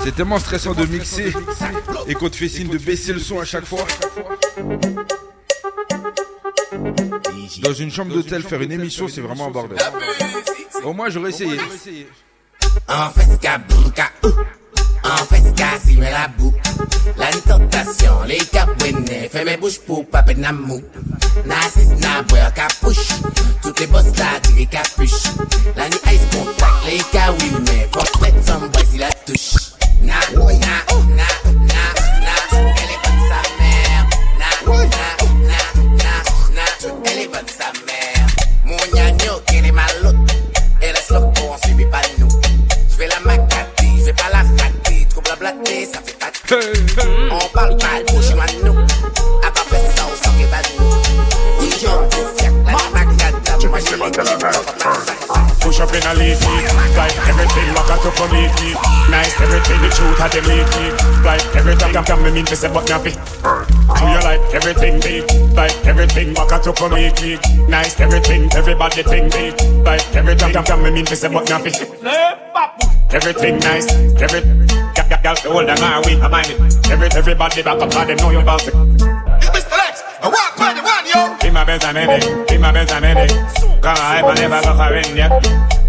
[0.04, 1.32] C'est tellement stressant de mixer
[2.06, 3.86] et qu'on te fait signe de baisser le son à chaque fois.
[7.62, 9.78] Dans une chambre d'hôtel, faire une émission, c'est vraiment un bordel.
[10.84, 11.58] Au moins, j'aurais essayé.
[12.88, 14.10] En fresca, bouca.
[15.04, 16.58] En fresca, si me la boucle.
[17.16, 19.06] La tentation, les capouines.
[19.30, 20.82] Fais mes bouches pour pas peine à mou.
[21.44, 23.08] Nassis, na boire capuche.
[23.62, 25.24] Toutes les bosses là, tirez capuche.
[25.76, 27.60] La nuit ice contact, les kawin.
[27.66, 29.56] Mais faut mettre son boy si la touche.
[30.02, 31.26] Na, na, na, na,
[31.60, 32.44] na.
[32.52, 34.06] Elle est bonne sa mère.
[34.38, 35.60] Na, na, na,
[35.96, 36.12] na,
[36.54, 37.00] na.
[37.04, 37.93] Elle est bonne sa mère.
[47.64, 48.76] All bad pussy man no
[49.40, 50.84] I got the sound stuck in bad no
[51.56, 56.56] We jump to fuck like magnet Jimmy Silver tell her Push up in a leafy,
[56.92, 58.52] Like everything lock a up for me.
[59.08, 60.92] Nice everything the truth had them leafy,
[61.24, 63.16] Like everything come come me mean to say but nothing.
[63.16, 65.24] Do you like everything big?
[65.56, 67.08] Like everything back at up for me.
[67.66, 71.72] Nice everything everybody think big Like everything come come me mean to say but nothing.
[73.10, 73.90] Everything nice
[74.20, 74.63] everything
[75.24, 76.60] Got the on our way I mind it
[76.90, 79.72] Every everybody back up and them know you about it Mr.
[79.72, 81.38] Lex, I walk by the one, yo.
[81.40, 83.30] Be my best and headache, be my best and.
[83.80, 85.32] Come on, hype and never go for in yet.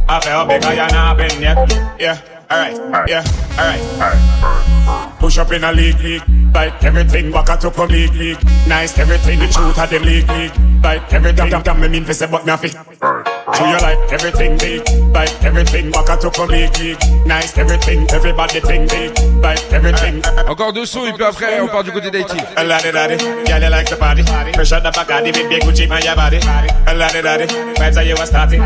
[0.07, 1.57] I feel because you're not been yet.
[1.99, 3.23] Yeah, alright, yeah,
[3.59, 5.19] alright.
[5.19, 6.23] Push up in a league, league.
[6.53, 8.41] Like everything, walk out up on league, league.
[8.67, 10.53] Nice, everything, the truth of them league, league.
[10.81, 13.14] Like everything, damn, damn, me mean for say, but me fi.
[13.57, 14.81] Do you like everything big?
[15.13, 16.99] Like everything, up on league, league.
[17.25, 19.17] Nice, everything, everybody think big.
[19.41, 20.21] Like everything.
[20.47, 22.37] Encore deux sons et puis après on part du côté d'Haïti.
[22.57, 24.23] A lot of daddy, girl you like the party.
[24.53, 26.39] Fresh out the back of the big big Gucci man your body.
[26.87, 27.45] A lot of daddy,
[27.75, 28.61] vibes are you a starting.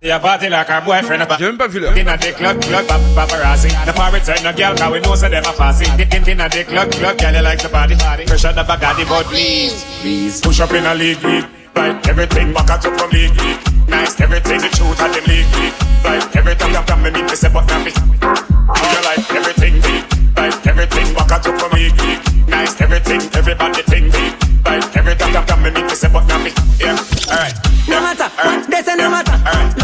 [0.00, 1.26] You party like her boyfriend.
[1.38, 1.96] J'ai même pas vu l'heure.
[1.96, 3.68] In a the club, club, pap paparazzi.
[3.86, 5.86] The party turn no girl, cause we know say them a fussy.
[5.90, 7.96] In, in a the club, club, girl you like the party.
[8.26, 10.40] Fresh out the of but please, please.
[10.40, 11.57] Push up in a league, league.
[11.78, 13.62] Right, everything back I took from league, league.
[13.86, 15.78] Nice, everything the truth had them league, league.
[16.02, 17.94] Right, every time you come me meet me say but not me.
[17.94, 20.02] You like everything deep.
[20.34, 22.48] Right, everything back I took from league, league.
[22.48, 24.34] Nice, everything everybody think deep.
[24.66, 26.50] Right, every time you come me meet me say but not me.
[26.82, 26.98] Yeah,
[27.30, 27.54] alright.
[27.54, 27.94] Yeah.
[27.94, 28.66] No matter, right.
[28.66, 29.77] they say, no matter.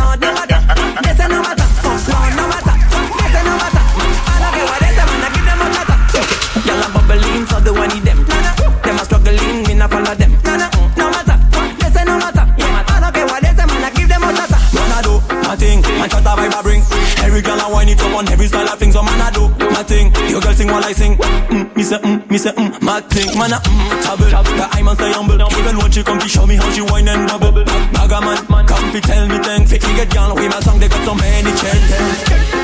[17.35, 18.95] Every girl I whine it up on every style of things.
[18.95, 20.15] So man, I do my thing.
[20.31, 21.17] Your girl sing while I sing.
[21.17, 23.27] Mm, me say mm, me say mm, my thing.
[23.37, 24.31] Man, I mm, trouble.
[24.55, 25.43] The I man stay humble.
[25.59, 27.65] Even when she come to show me how she whine and bubble.
[27.91, 29.35] Bagger man, come to tell me.
[29.35, 32.55] If you get girl, with my song, they got so many chances.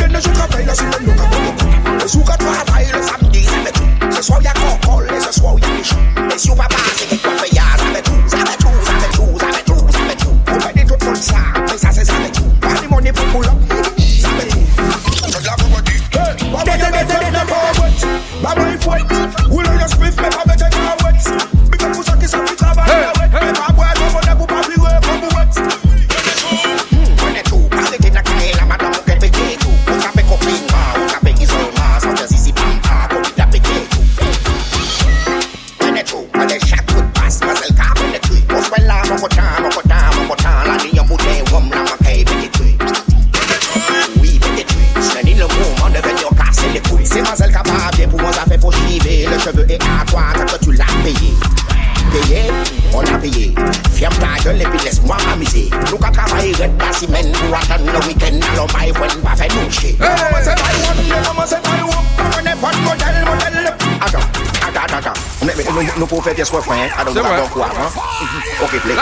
[0.00, 4.22] Venne su capella si venne capella E su catrata e le samedi sabe tu Se
[4.22, 5.96] suoia coccole se suoia liscio
[6.32, 7.53] E su papà se che qua
[19.84, 20.63] a spliff, me have
[65.82, 67.16] nou pou fè tes refren Adon
[67.52, 67.90] kwa avan
[68.62, 68.96] Ok, play.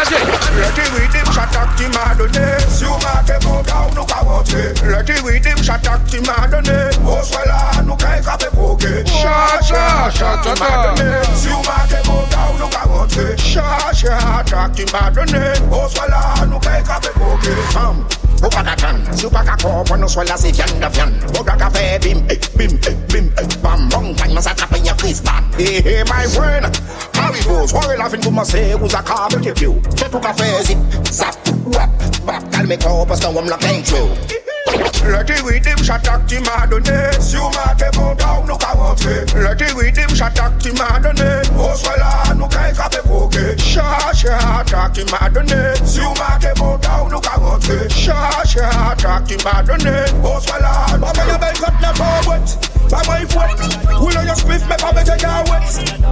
[0.57, 5.19] Leti widim chatak ti madone Si ou make pou ka ou nou ka wote Leti
[5.27, 11.21] widim chatak ti madone Ou swe la nou ka e kape koke Chacha, chacha madone
[11.37, 14.17] Si ou make pou ka ou nou ka wote Chacha,
[14.49, 18.05] chatak ti madone Ou swe la nou ka e kape koke Fam
[18.43, 20.81] Ou pa ka kan, si ou pa ka kon, pon nou swel la se vyan
[20.83, 22.25] da vyan Ou da ka fe bim,
[22.59, 22.75] bim,
[23.13, 23.31] bim,
[23.63, 26.65] bam Mong pan man sa trapen ya kris ban Hey, my friend,
[27.13, 29.55] Haribos, worry laughing com você usa cabo you?
[29.55, 29.83] piu.
[29.97, 30.79] to cafe zip
[31.13, 31.37] zap,
[31.67, 31.91] wap,
[32.25, 34.09] bap, calme copas, não vamos lá dentro.
[35.05, 39.61] Let it with him shot at him Adonis You mate go down no kawate Let
[39.61, 44.97] it with him shot at him Adonis Oswala no kai kape koke Sha sha attack
[44.97, 51.27] him Adonis You mate go down no kawate Sha sha attack him Adonis Oswala Mama
[51.27, 53.57] ya bel cut na forward by my foot
[54.05, 55.65] Will on your spliff Make a better car wet.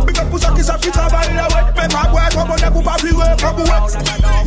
[0.08, 1.76] Big up push a kiss A fit a vanilla wet.
[1.76, 3.92] Make a boy Come on the poop A free way Come wet.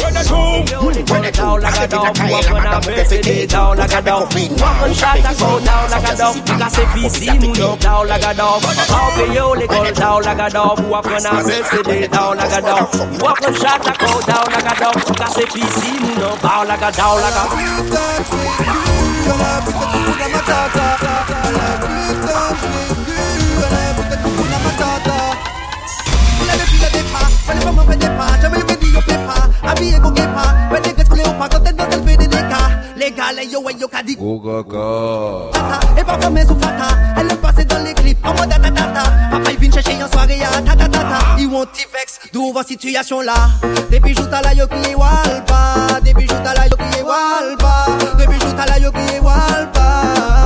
[0.01, 3.93] When they zoom When they zoom Like a dog Walk on a birthday Down like
[3.93, 7.77] a dog Walk on shot A go down like a dog Like a CPC Muni
[7.77, 11.21] Down like a dog How be you Le go down like a dog Walk on
[11.21, 12.89] a birthday Down like a dog
[13.21, 16.81] Walk on shot A go down like a dog Like a CPC Muni Bow like
[16.81, 17.45] a dog Like a
[20.73, 21.32] dog
[39.73, 40.37] Chercher en soirée
[42.67, 43.33] situation là
[43.89, 47.87] Des bijoux la yo qui est walpa Des bijoux la yo qui est walpa
[48.17, 50.42] Des bijoux la yo qui est walpa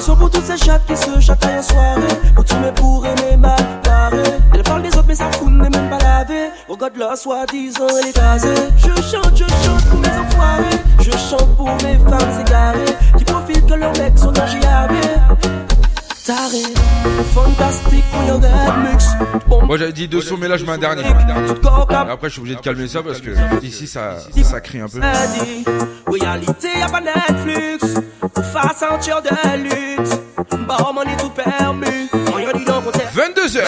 [0.00, 2.26] Son pour toutes ces chattes qui se chataillent en soirée.
[2.62, 4.22] Me pour aimer mal barré
[4.54, 8.08] Elle parle des autres mais ça fout n'est même pas lavé Regarde la soi-disant elle
[8.08, 10.80] est Je chante, je chante pour mes enfoirés.
[11.00, 12.96] Je chante pour mes femmes égarées.
[13.18, 14.46] Qui profitent que leurs mecs sont dans
[19.64, 21.04] Moi j'avais dit deux sons, mais là je mets un dernier.
[21.04, 23.30] Après je suis obligé de calmer ça parce que
[23.64, 24.98] ici ça, ça crie un peu.
[24.98, 25.64] dit.
[26.08, 27.94] Réalité y'a pas Netflix.
[28.34, 30.18] Pour faire sentir de luxe.
[30.66, 33.62] Bah money tout permis Rien dit donc 22h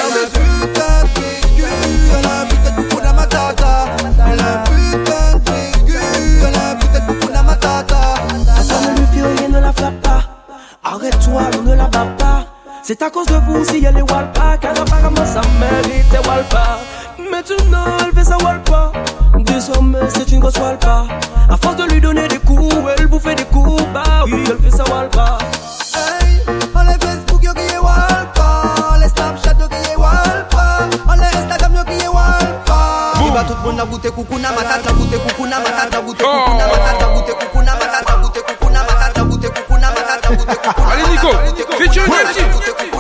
[8.56, 10.24] Attends, ne lui fais rien, ne la flappe pas.
[10.82, 12.47] Arrête-toi, on ne la bat pas.
[12.88, 16.78] C'est à cause de vous si elle est walpa, car apparemment ça mérite walpa.
[17.30, 18.92] Maintenant elle fait sa walpa.
[19.40, 21.04] Désormais c'est une grosse walpa.
[21.50, 23.82] À force de lui donner des coups, elle vous fait des coups.
[23.92, 25.36] Bah oui, elle fait sa walpa.
[26.74, 28.62] On les Facebook yo qui est walpa
[28.94, 33.44] On les Snapchat yo qui est walpa On les Instagram yo qui est walpa Iba
[33.44, 36.72] tout le monde a goûté kukuna matata goûté kukuna matata goûté kukuna oh.
[36.72, 38.16] matata goûté kukuna matata
[40.28, 41.32] Allez Nico,
[41.78, 42.06] feature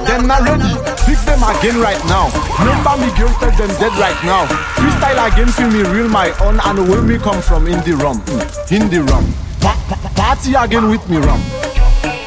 [0.06, 0.72] Them not ready.
[1.04, 2.28] Fix them again right now.
[2.58, 4.46] Remember me girls tell them dead right now.
[4.76, 8.20] Freestyle again, feel me real my own and where me come from in the rum.
[8.22, 9.24] Mm, In the rum.
[9.60, 11.40] Pa- pa- Party again with me rum.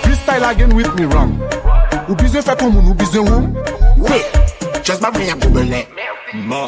[0.04, 1.40] Freestyle again with me rum.
[2.10, 3.56] Ou besoin fait comme ou besoin rum.
[3.98, 4.22] Oui,
[4.84, 5.88] just ma brain a goubele.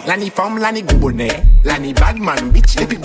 [0.08, 1.44] La ni femme, la ni goubonnet.
[1.64, 2.98] La ni badman, bitch, et puis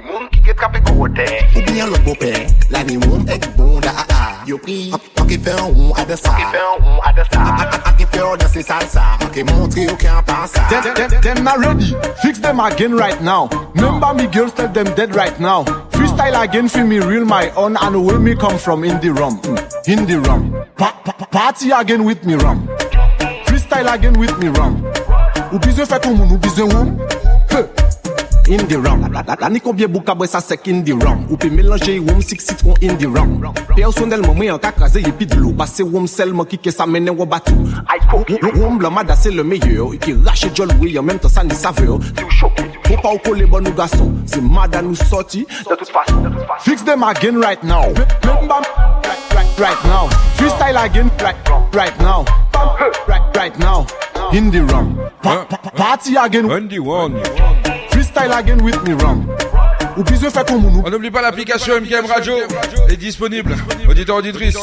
[0.00, 1.26] di moun ki get kape kote
[1.56, 2.32] Ou bien lòk bopè,
[2.70, 6.16] la di moun ek bon da a a Yo pri, anke fè an roun ade
[6.16, 7.40] sa Anke fè an roun ade sa
[7.90, 11.54] Anke fè an danse salsa, anke montre yo ki an pansa Dem, dem, dem na
[11.60, 11.92] ready,
[12.22, 13.48] fix them again right now.
[13.74, 15.64] Memba mi girls tell them dead right now.
[15.90, 18.84] Freestyle again fi mi real my own And where me come from?
[18.84, 20.54] In the rum, mm, in the rum.
[20.76, 22.68] Pa, pa, Party again with me rum.
[23.46, 24.80] Freestyle again with me rum.
[25.50, 27.29] Ou bizwen fè tou moun, ou bizwen woum
[28.50, 29.06] in the wrong
[29.40, 32.20] La ni konbye bou kabwe sa sek in the wrong Ou pe melange yi woum
[32.22, 33.40] sik sitron in the wrong
[33.76, 37.16] Pe ou son delman mwen an kakaze yi pidlo Base woum selman kike sa menen
[37.16, 37.68] wabatou
[38.58, 42.00] Woum blamada se le meyeyo Iki rache jol wilyo menm to sa ni saveyo
[42.90, 44.14] Fou pa ou kole bon nou gason.
[44.26, 45.44] Se mada nou soti.
[46.64, 47.86] Fix dem again right now.
[48.24, 48.64] Mbam
[49.36, 50.08] right, right now.
[50.34, 51.36] Freestyle again right,
[51.72, 52.24] right now.
[52.52, 52.76] Bam
[53.06, 53.86] right, right now.
[54.32, 56.50] In the wrong pa, pa, Party again.
[56.50, 57.14] On the one
[60.84, 62.34] On n'oublie pas l'application MKM Radio
[62.88, 63.56] est disponible.
[63.88, 64.56] Auditeur auditrice,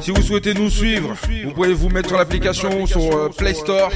[0.00, 1.14] si vous souhaitez nous suivre,
[1.44, 3.90] vous pouvez vous mettre l'application sur euh, Play Store,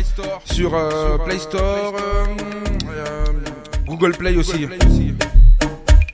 [0.45, 3.24] sur euh, Play Store, euh,
[3.87, 4.68] Google Play aussi.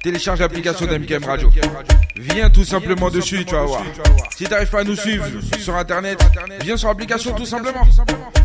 [0.03, 1.51] Télécharge l'application d'MKM Radio.
[2.17, 3.85] Viens tout simplement dessus, tu vas voir.
[4.37, 5.27] Si t'arrives pas à nous suivre
[5.59, 6.19] sur internet,
[6.63, 7.87] viens sur l'application tout simplement.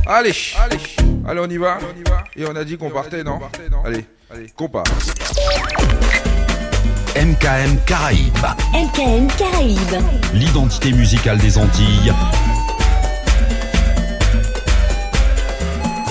[0.05, 0.33] Allez,
[1.27, 1.77] allez, on y va.
[2.35, 3.39] Et on a dit qu'on partait, non?
[3.85, 4.05] Allez,
[4.55, 4.83] qu'on part.
[7.15, 8.47] MKM Caraïbes.
[8.73, 10.03] MKM Caraïbes.
[10.33, 12.13] L'identité musicale des Antilles.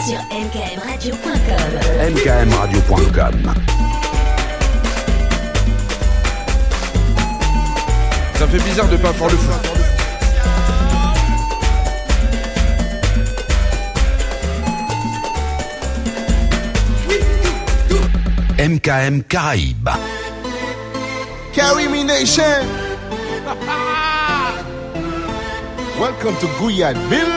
[0.06, 2.12] Sur mkmradio.com.
[2.12, 3.54] mkmradio.com.
[8.34, 9.73] Ça fait bizarre de pas faire le fou.
[18.64, 19.92] MKM Caraïbes.
[21.52, 22.42] Carry me nation.
[26.00, 27.28] Welcome to Guyadville.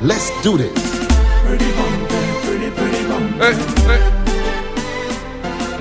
[0.00, 0.72] Let's do this.
[3.38, 3.52] Hey,
[3.84, 4.00] hey.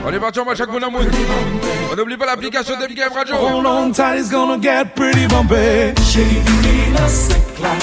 [0.03, 1.05] On est parti en match avec mon amour.
[1.89, 3.35] On n'oublie pas l'application d'MKM Radio.
[3.35, 5.93] Hold on tight, it's gonna get pretty bumpy.
[7.07, 7.77] Secla,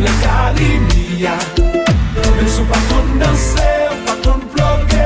[0.00, 1.36] la calimia.
[4.24, 5.04] ton bloke.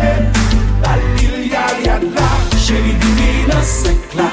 [0.83, 2.29] Balil yal yad la
[2.65, 4.29] Cheri vini nan sek la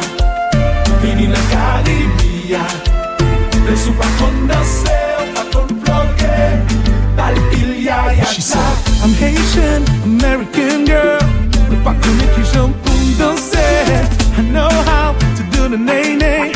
[1.01, 2.63] Vini nan karibia
[3.65, 6.35] Ple sou pa kon danse Ou pa kon bloke.
[7.17, 9.81] Balil yal yad la She said, I'm Haitian,
[10.11, 11.25] American girl.
[11.69, 13.65] Nou pa kone ki jom pou danse
[14.37, 16.51] I know how to do the nay-nay.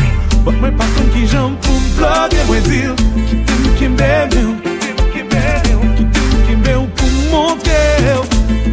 [0.46, 2.94] But mwen pa kon ki jom pou bloke Mwen dil,
[3.26, 4.89] ki tem kem bebe Mwen dil
[7.64, 8.28] Deus,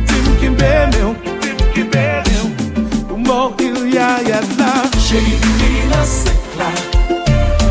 [0.06, 2.50] Tim que bebeu, Tim que bebeu,
[3.10, 4.90] o morril ia ia lá.
[4.98, 6.72] Cheguei menina secla,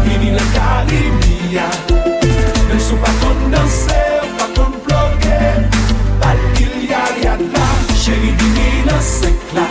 [0.06, 1.68] menina carimia,
[2.72, 5.70] eu sou pra condensar, pra complogar,
[6.20, 7.96] balquil ia ia lá.
[7.96, 9.68] Cheguei menina secla,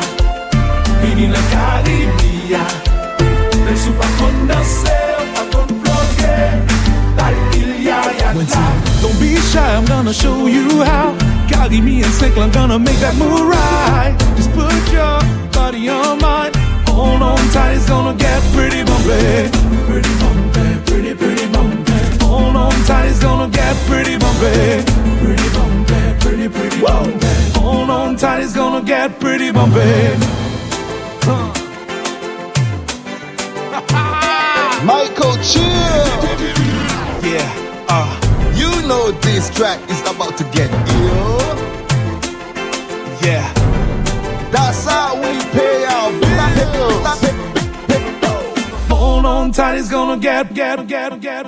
[1.03, 2.63] menina carimia,
[3.71, 6.63] eu sou pra condensar, pra complogar,
[7.17, 8.73] balquil ia ia lá.
[9.01, 11.24] Don't be shy, I'm gonna show you how.
[11.49, 14.17] Carry me and sick, I'm gonna make that move right.
[14.37, 15.21] Just put your
[15.53, 16.53] body on mine.
[16.89, 19.51] Hold on tight, it's gonna get pretty bumpy.
[19.87, 22.25] Pretty bumpy, pretty, pretty bumpy.
[22.25, 24.85] Hold on tight, it's gonna get pretty bumpy.
[25.21, 27.61] Pretty bumpy, pretty, pretty bumpy.
[27.61, 29.81] Hold on tight, it's gonna get pretty bumpy.
[31.27, 31.53] Huh.
[34.85, 36.05] Michael Chill.
[37.23, 38.24] Yeah, uh.
[38.57, 41.41] You know this track is about to get ill.
[43.27, 43.53] Yeah.
[44.51, 47.21] That's how we pay our bills.
[48.91, 51.45] Hold on tight, it's gonna get, get, get, get.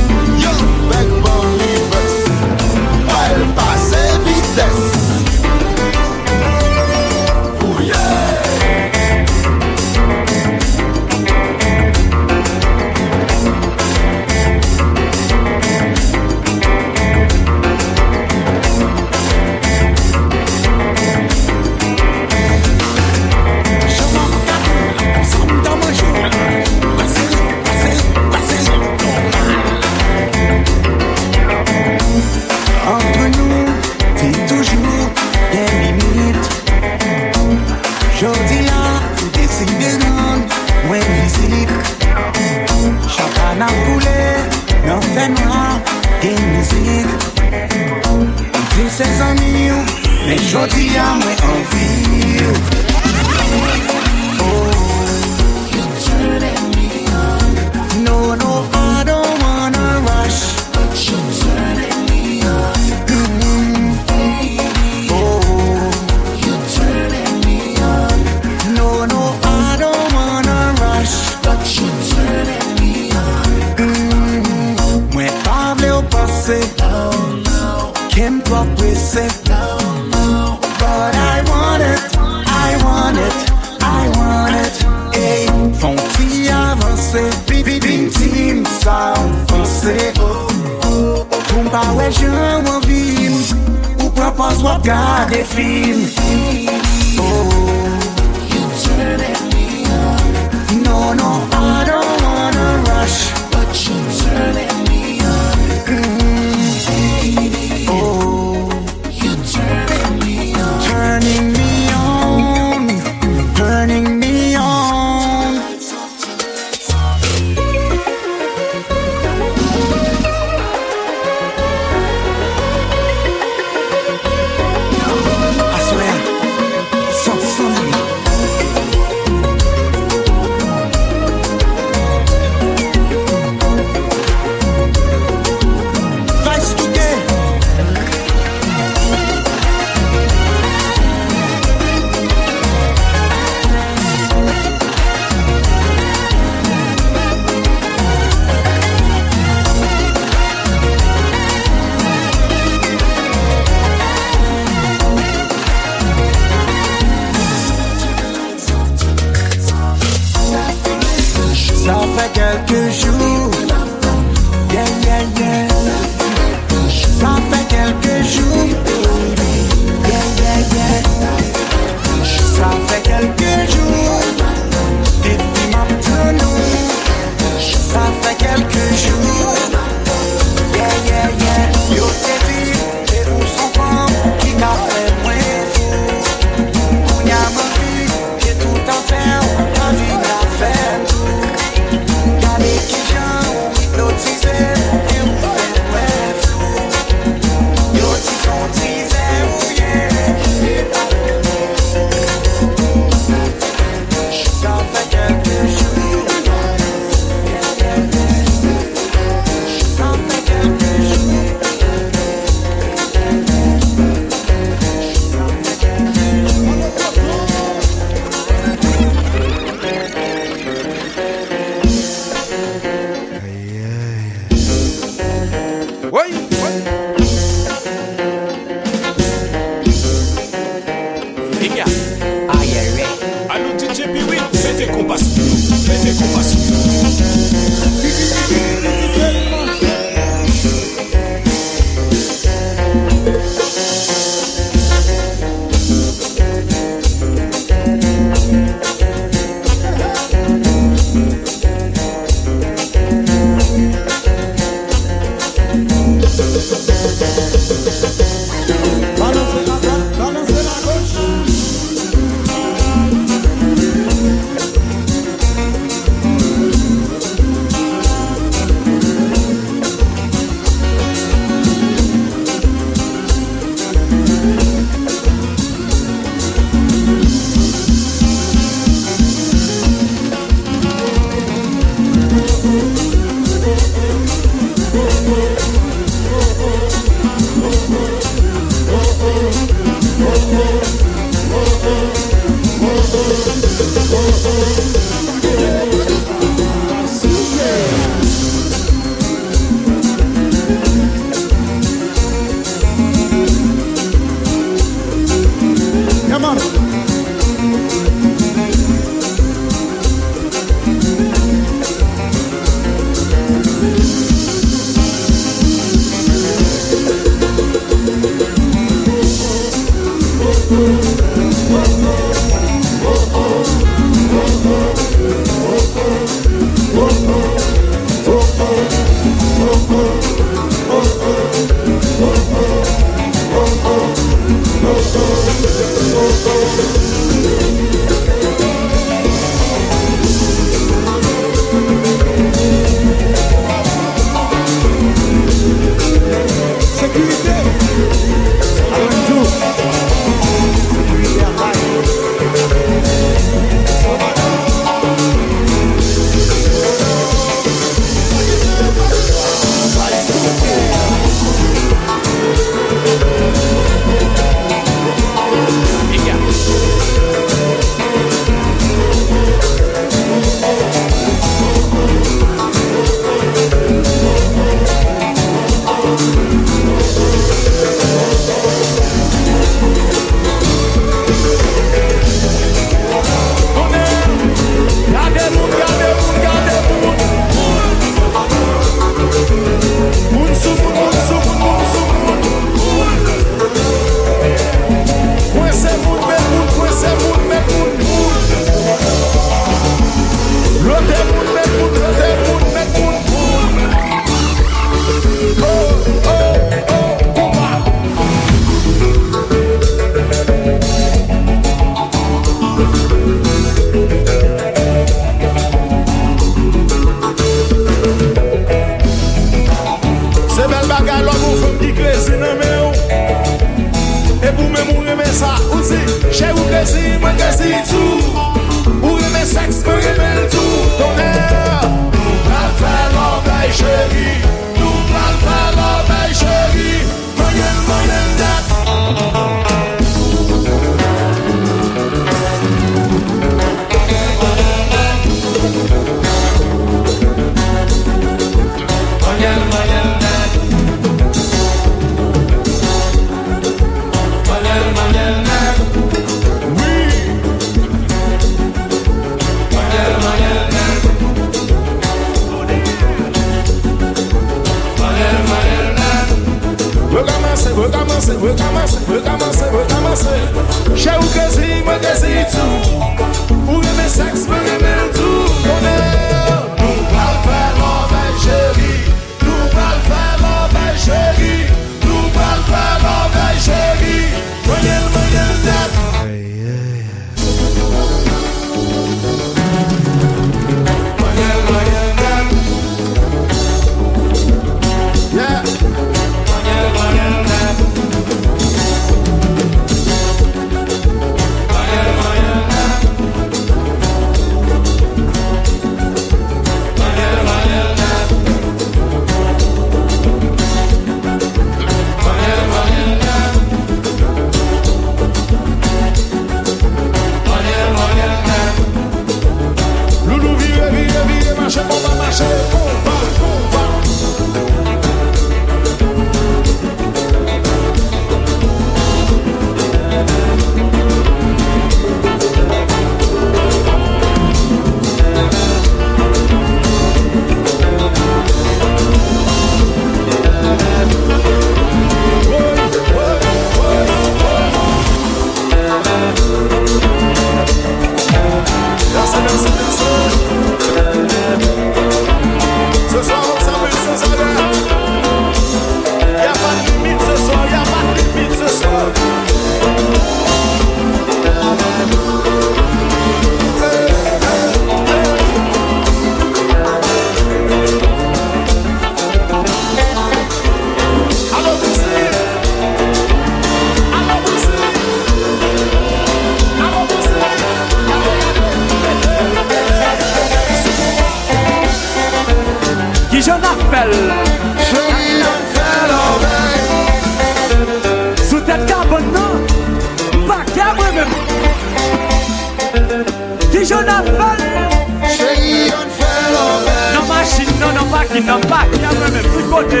[597.80, 600.00] Nan nan bak, nan bak, nan mwen mwen pli kote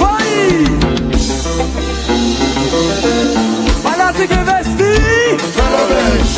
[0.00, 0.30] Woy!
[3.84, 4.92] Balasi ke vesti!
[5.54, 6.32] Chalabes!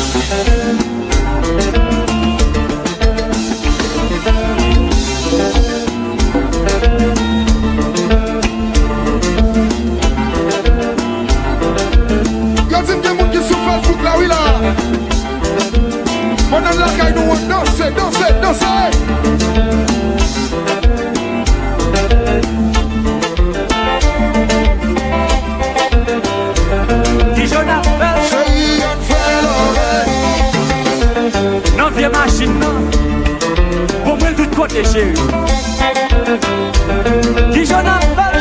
[16.51, 19.50] Mwen an lakay nou an danse, danse, danse
[32.21, 32.87] Non
[34.05, 35.11] Pour moi tout côté chérie
[37.51, 38.39] Qui je m'appelle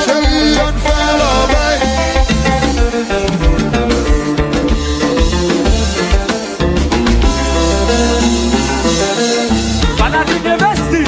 [9.96, 11.04] Fanatique de vesti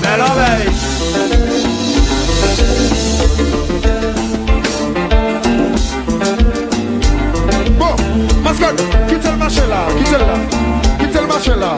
[0.00, 0.70] Belle oreille
[7.76, 7.96] Bon,
[8.60, 8.72] là,
[9.08, 9.24] quitte
[9.68, 10.43] là, quitte le
[11.44, 11.76] marché là.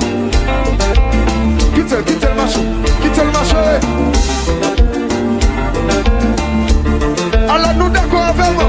[1.74, 2.60] Quitte, quitte le marché,
[3.02, 3.56] quitte le marché.
[7.48, 8.64] Alors nous d'accord avec moi.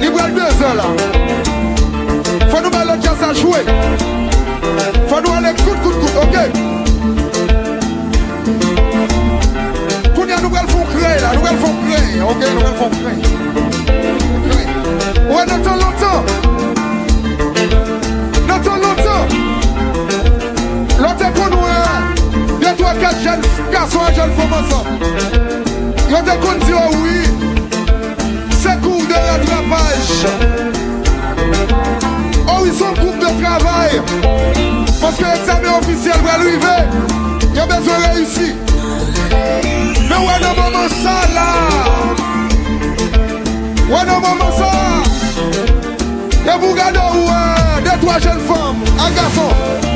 [0.00, 0.84] Libre deux heures là.
[2.48, 3.64] Faut nous mettre le jazz à jouer.
[5.08, 6.36] Faut nous aller coûte, coûte, coûte, ok?
[10.14, 12.42] Qu'on y a nous font créer là, nous font créer, ok?
[12.54, 13.22] Nous font créer.
[15.28, 16.55] Ouais, nous longtemps.
[21.18, 22.14] c'est pour nous, hein.
[22.60, 24.90] Deux, trois, quatre jeunes garçons et jeunes femmes ensemble.
[26.08, 26.72] Je te dis
[27.02, 27.20] oui,
[28.50, 30.26] c'est cours de rattrapage.
[32.48, 34.00] Oh, ils sont groupe de travail.
[35.00, 36.80] Parce que l'examen officiel va arriver.
[37.50, 38.54] Il y a besoin de réussir.
[40.08, 41.50] Mais ouais, non, maman, ça là.
[43.88, 44.70] Ouais, non, maman, ça.
[46.46, 49.95] Et vous gardez, ouais, hein, deux, trois jeunes femmes, un garçon.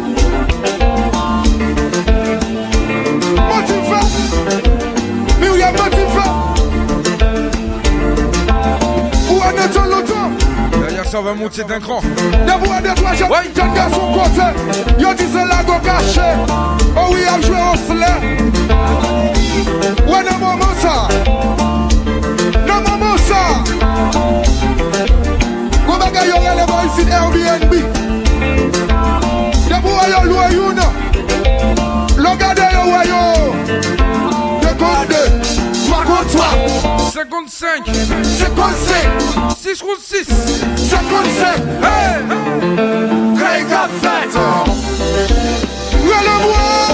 [11.11, 11.99] Ça, va monter d'un cran.
[11.99, 14.47] Debout à deux, trois jeunes jeunes gars son côté.
[14.97, 16.29] Yo dit c'est go caché.
[16.95, 18.17] Oh oui, a joué au slay.
[20.07, 21.07] Ouais, non, maman, ça.
[22.65, 23.41] Non, maman, ça.
[25.85, 27.73] Go baga yo relève ici Airbnb?
[29.69, 30.91] Debout à yo loué you know.
[32.17, 33.21] Regardez yo ouais yo.
[34.61, 35.29] Deux contre deux.
[35.87, 36.53] Trois contre trois.
[37.61, 37.85] 55
[38.25, 40.25] 55 6 contre 6
[40.77, 42.23] 55 Hey
[43.37, 44.35] Craig a fait
[45.93, 46.90] Relève-moi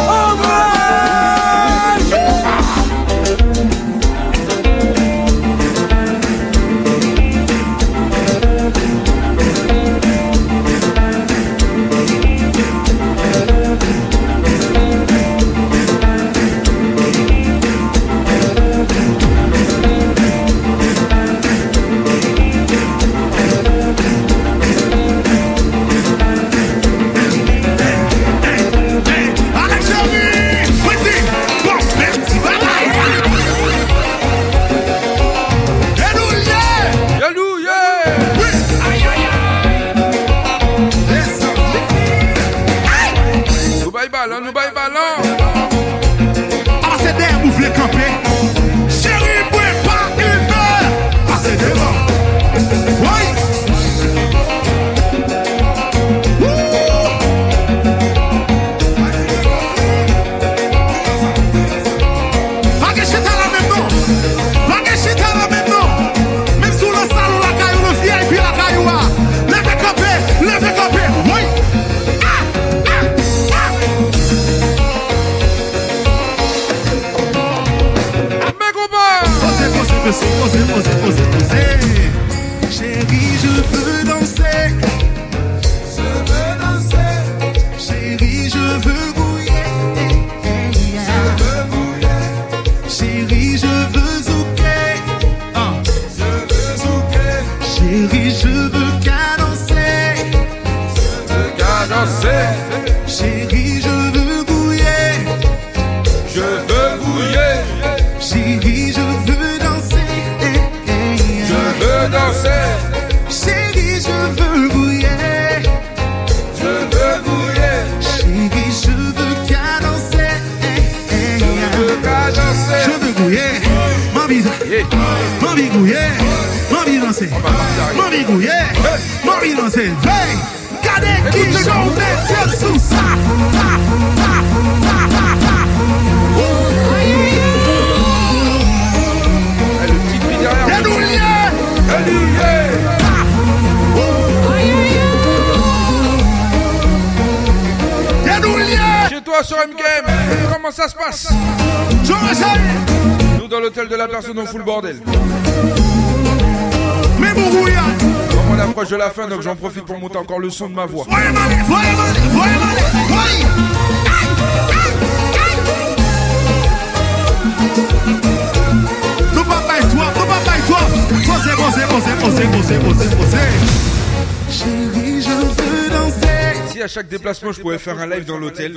[174.49, 176.28] Chérie, je veux danser.
[176.72, 178.76] Si à chaque déplacement je pouvais faire un live dans l'hôtel,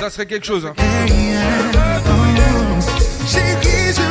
[0.00, 0.66] ça serait quelque chose.
[0.66, 0.74] hein.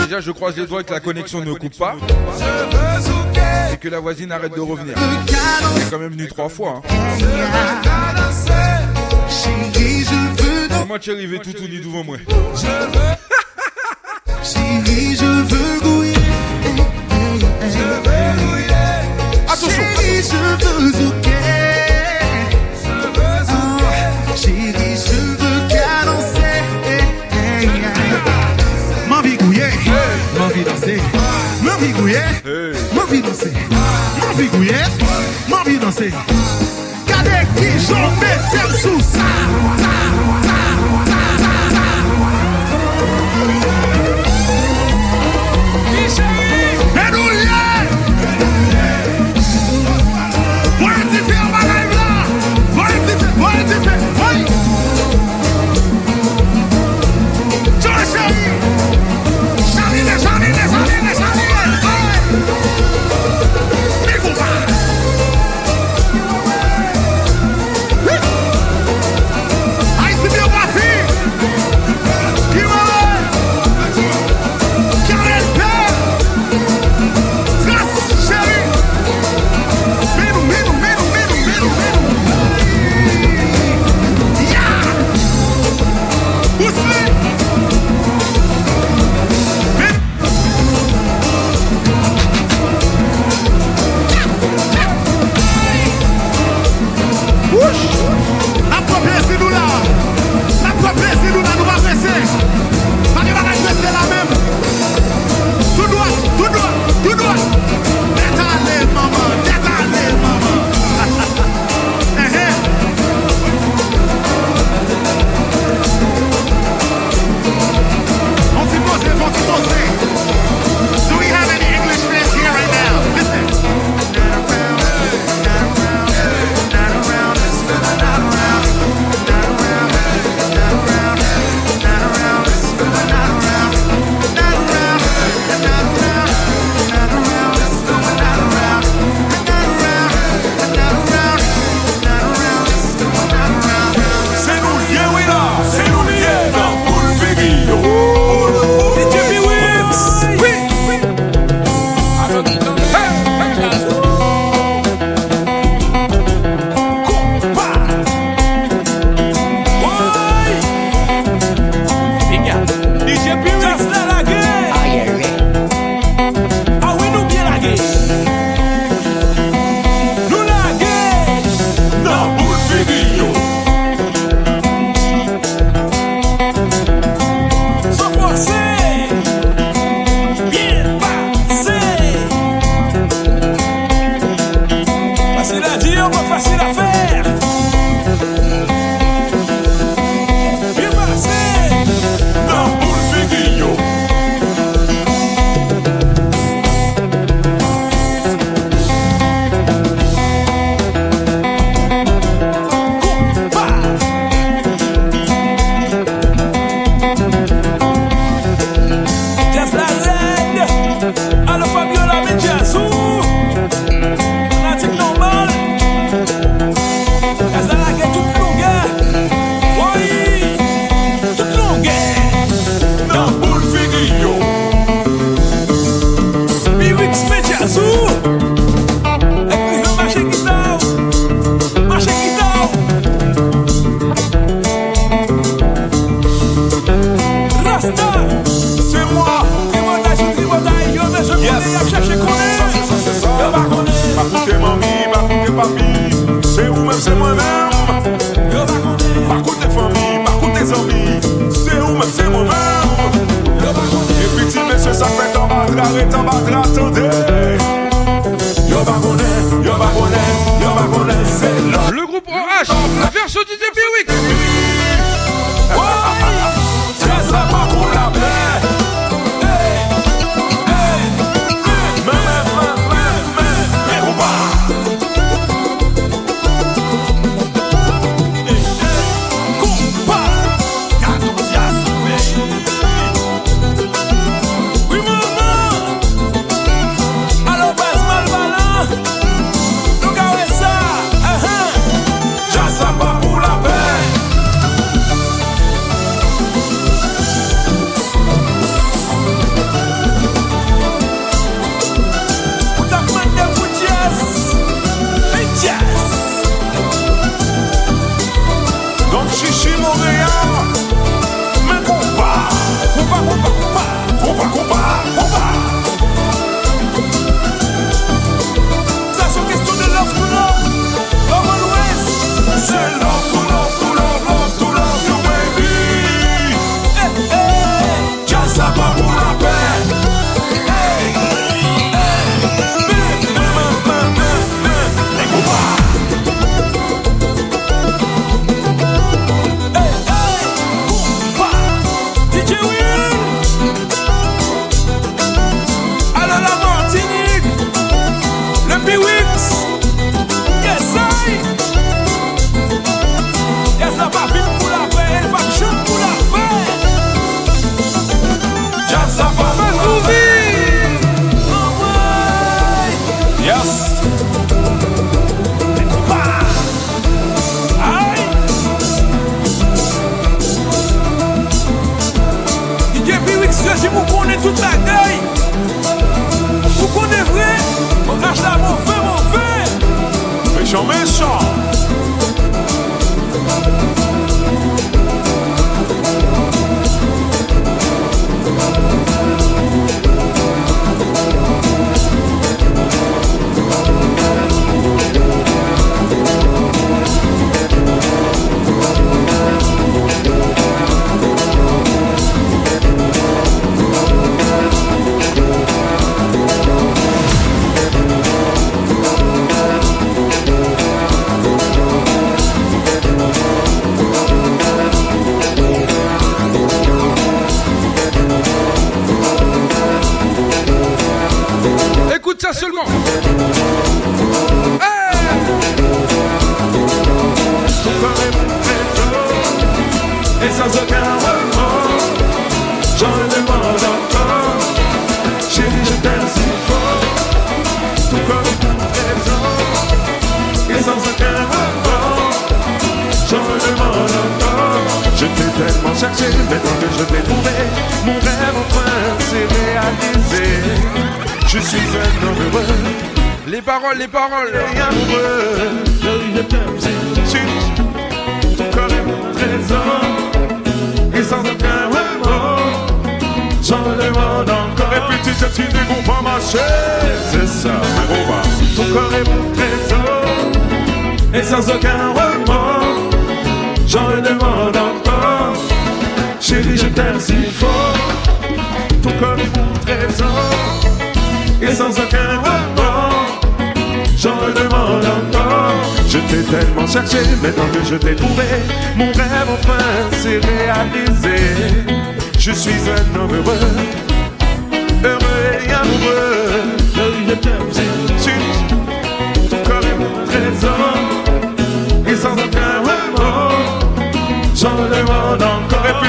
[0.05, 1.95] Déjà, je croise les doigts que la connexion ne coupe pas.
[1.95, 3.34] veux
[3.73, 4.95] et que la voisine arrête de revenir.
[4.97, 6.81] Elle est quand même venue trois fois.
[6.85, 6.89] hein.
[7.19, 7.31] Je veux.
[10.79, 12.17] Comment tu es arrivé tout tout nu devant moi
[12.55, 13.14] Chérie,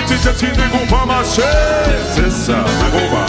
[0.06, 1.50] Mwen ti jen si de goun pa mache
[2.14, 3.25] Se sa, mwen goun pa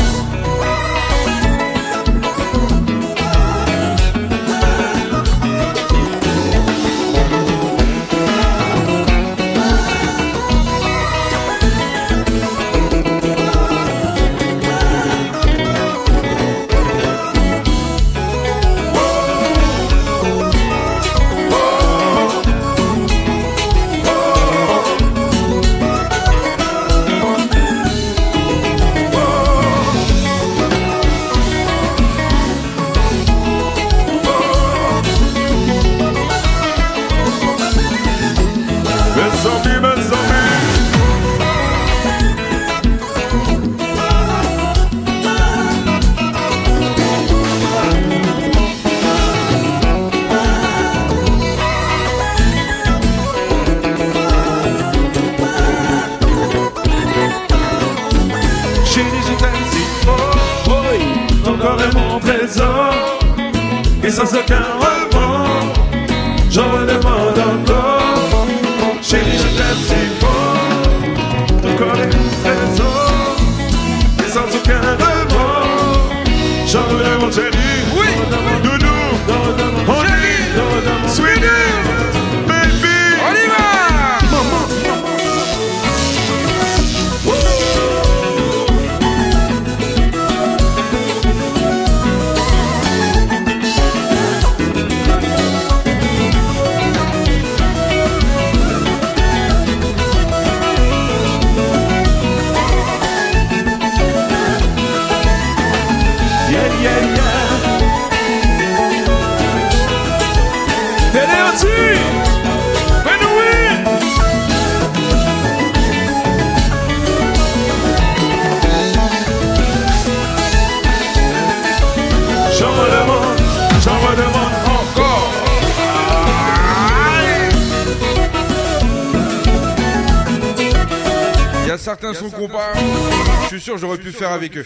[134.18, 134.66] faire avec eux.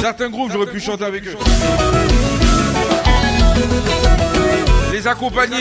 [0.00, 1.36] Certains groupes, j'aurais pu chanter avec eux.
[4.92, 5.56] Les accompagner.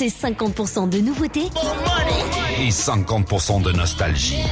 [0.00, 1.50] C'est 50% de nouveautés
[2.58, 4.42] et 50% de nostalgie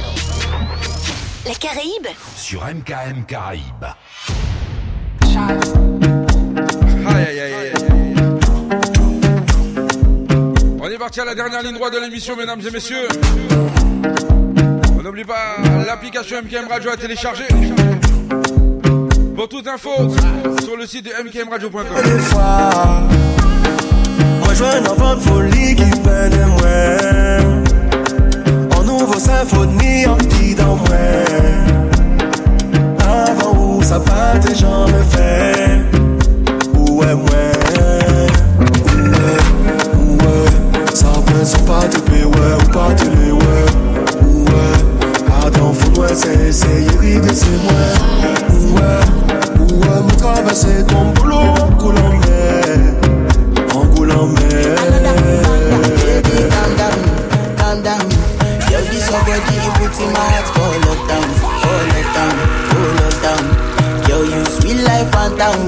[1.43, 2.05] La Caraïbe
[2.35, 3.63] sur MKM Caraïbes.
[7.07, 8.15] Aïe, aïe, aïe, aïe, aïe.
[10.79, 13.07] On est parti à la dernière ligne droite de l'émission, mesdames et messieurs.
[14.99, 17.47] On n'oublie pas l'application MKM Radio à télécharger.
[19.35, 19.89] Pour toute info,
[20.63, 23.18] sur le site de mkmradio.com
[24.59, 27.45] jwen avan foli ki pede mwen
[28.75, 31.69] An nouvo sinfoni an ti dan mwen
[33.05, 35.29] Avan ou sa pa te jan me fe
[36.75, 38.35] Ou e mwen
[38.97, 39.37] Ou e,
[40.01, 40.37] ou e
[40.91, 41.63] Sa mwen sou
[41.95, 43.61] te ou pa te le we
[44.25, 44.67] Ou e,
[45.39, 47.15] adan foun we se eseye
[48.59, 48.99] Ou e,
[49.55, 51.48] ou e mwen travese ton boulou
[59.99, 61.27] in my heart for lockdown,
[61.61, 62.35] for lockdown,
[62.69, 63.43] for lockdown.
[64.09, 65.59] Yo, you sweet life, phantom,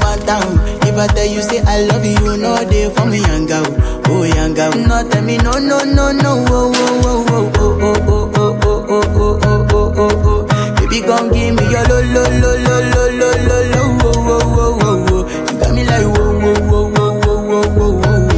[0.00, 0.58] phantom.
[0.88, 3.66] If I tell you say I love you, know they for me, young girl,
[4.08, 4.72] oh young girl.
[4.72, 8.80] No, tell me no, no, no, no, oh, oh, oh, oh, oh, oh, oh, oh,
[8.80, 10.74] oh, oh, oh, oh, oh, oh.
[10.76, 14.50] Baby, come give me your lo, lo, lo, lo, lo, lo, lo, lo, oh, oh,
[14.58, 15.22] oh, oh, oh.
[15.50, 18.28] You got me like whoa, whoa, whoa, whoa, whoa, whoa, whoa, whoa.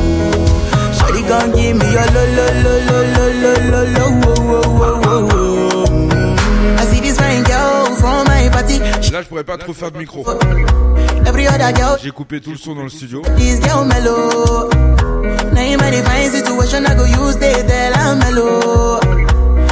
[0.97, 4.05] Shawty, come give me your lo, lo, lo, lo, lo, lo, lo, lo,
[9.13, 10.25] Là, je pourrais pas trop faire de micro.
[12.03, 13.21] J'ai coupé tout le son dans le studio.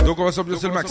[0.04, 0.90] Donc on va s'ambiancer c'est le max.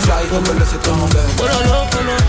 [0.06, 1.26] Fly, come on, laisse tomber.
[1.40, 2.25] Oh là là, oh là.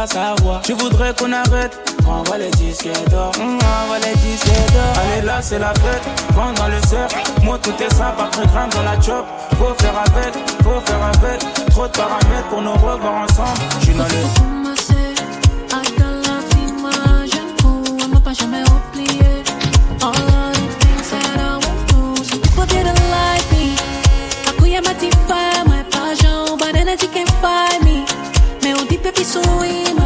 [0.00, 0.62] Pas savoir.
[0.62, 3.32] Tu voudrais qu'on arrête, envoie les disques d'or.
[3.36, 4.92] Envoie les disques d'or.
[5.02, 6.02] Allez là, c'est la fête,
[6.34, 7.08] vent dans le cerf.
[7.42, 9.26] Moi, tout est simple, après grammes dans la chop.
[9.58, 10.32] Faut faire avec,
[10.62, 11.40] faut faire avec.
[11.70, 13.60] Trop de paramètres pour nous revoir ensemble.
[13.80, 14.60] J'suis dans le.
[14.64, 14.70] me
[29.12, 29.24] could be
[29.90, 29.99] in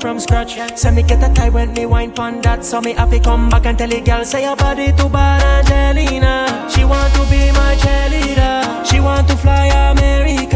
[0.00, 0.56] from scratch.
[0.78, 2.64] Say me get a tie when me wine pon that.
[2.64, 5.70] So me have to come back and tell the girl, say your body too bad,
[5.70, 6.68] Angelina.
[6.70, 8.84] She want to be my cheerleader.
[8.88, 10.49] She want to fly America.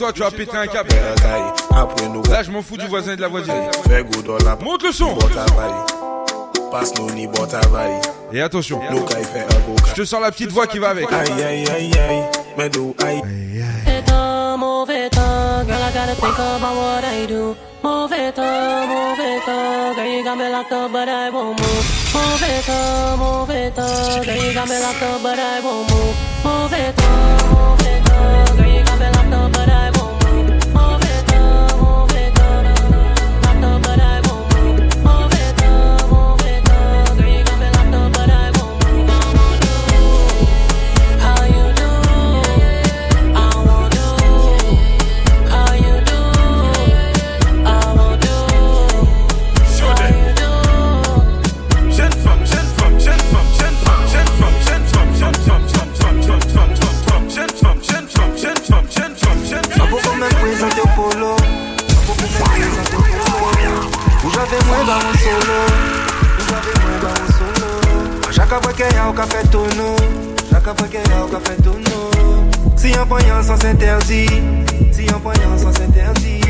[0.00, 0.88] Toi, tu as pété un câble.
[2.30, 3.52] Là, je m'en fous du voisin et de la voisine.
[4.62, 5.14] Monte le son.
[8.32, 8.80] Et attention,
[9.88, 11.06] je te sors la petite voix qui va avec.
[11.10, 11.20] Mauvais
[14.06, 17.54] temps, mauvais temps, girl, I gotta think about what I do.
[17.82, 21.86] Mauvais temps, mauvais temps, girl, you got me locked up, but I won't move.
[22.14, 26.14] Mauvais temps, mauvais temps, girl, you got me locked up, but I won't move.
[26.44, 27.89] Mauvais temps, mauvais
[71.70, 72.10] fois.
[72.76, 74.26] Si un poignant sans s'interdit,
[74.92, 76.40] si un poignant sans s'interdit.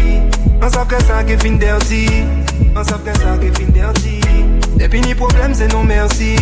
[0.62, 1.56] On que ça qui fin
[2.76, 4.20] on ça fin dirty.
[4.78, 6.36] Et puis ni problème, c'est non merci,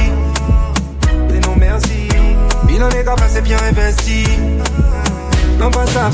[1.31, 2.09] c'est non merci.
[2.79, 4.25] Est capable, c'est bien investi.
[5.59, 6.11] Non pas sans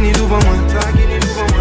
[0.00, 0.54] n'est devant moi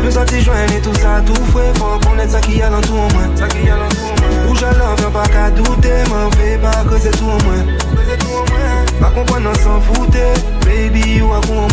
[0.04, 2.80] Nous sortis joindre et tout ça tout fouet Faut connaître ça qui y a dans
[2.80, 7.12] tout en moi Moi Bouge alors viens pas qu'à douter M'en fais pas que c'est
[7.12, 7.56] tout en moi
[7.96, 10.34] Que c'est tout en moi Pas comprendre on s'en foutait.
[10.66, 11.68] Baby ou à en moi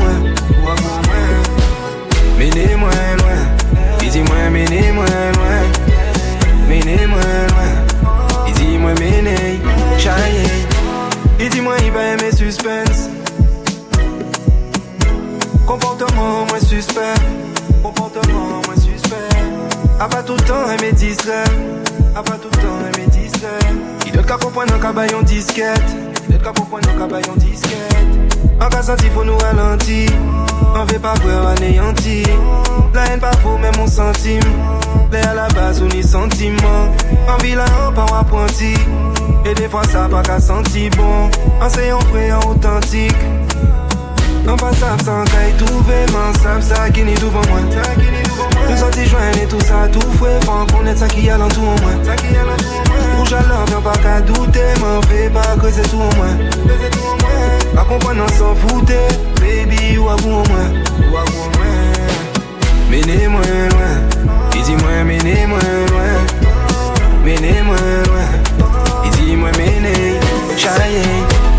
[0.63, 1.21] Ou à en moi
[2.39, 3.99] Menez-moi loin.
[3.99, 5.61] Dis-moi menez-moi loin.
[6.69, 8.53] Menez-moi loin.
[8.55, 9.61] Dis-moi menez
[9.99, 10.47] Chaye
[11.39, 13.11] Et dis-moi il va aimer suspense.
[15.67, 17.15] Comportement moins suspect.
[17.83, 19.17] Comportement moins suspect.
[20.01, 21.45] A pas tout le temps aimer distrait
[22.17, 23.49] A pas tout le temps aimer distrait
[24.07, 25.97] Il doit qu'à comprendre un cabayon disquette.
[26.29, 27.71] Il doit qu'à comprendre un cabayon disquette.
[28.61, 30.11] En cas senti faut nous ralentir.
[30.75, 32.23] On veut pas voir anéanti
[32.95, 34.41] La haine pas faux même mon centime
[35.13, 36.89] Les à la base ou ni sentiment.
[37.29, 38.75] En vilain en pas apprenti.
[39.45, 41.31] Et des fois ça pas qu'à sentir bon.
[41.65, 43.17] Enseignant vrai en authentique
[44.51, 47.61] non pas savent sans caille tout savent ça qui n'est devant moi.
[48.69, 51.77] Nous sortis joindre et tout ça tout fouet Faut connaître ça qui a tout en
[51.83, 51.93] moi.
[53.17, 56.27] Rouge alors viens pas qu'à douter M'en fais pas que c'est tout en moi.
[57.75, 59.09] Pas comprendre on s'en foutait
[59.41, 60.65] Baby ou à vous en moi.
[61.13, 61.67] Ou à vous en moi.
[62.91, 65.05] Menez-moi loin.
[65.05, 65.59] Menez-moi
[65.91, 66.13] loin.
[67.25, 69.07] Menez-moi loin.
[69.07, 70.19] Et dis-moi menez
[70.57, 71.50] Chaye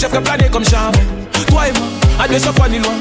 [0.00, 1.04] Bull, je ferai planer comme jamais.
[1.48, 1.88] Toi et moi,
[2.22, 2.92] à 200 fois ni loin.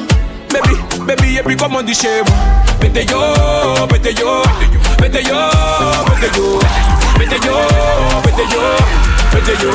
[0.51, 2.35] Baby, baby, et puis comme on dit chez moi.
[2.79, 3.19] Pété yo,
[3.87, 4.41] pété yo,
[4.97, 5.35] pété yo,
[5.87, 6.59] pété yo,
[7.17, 7.53] pété yo,
[8.23, 8.61] pété yo,
[9.31, 9.71] pété yo.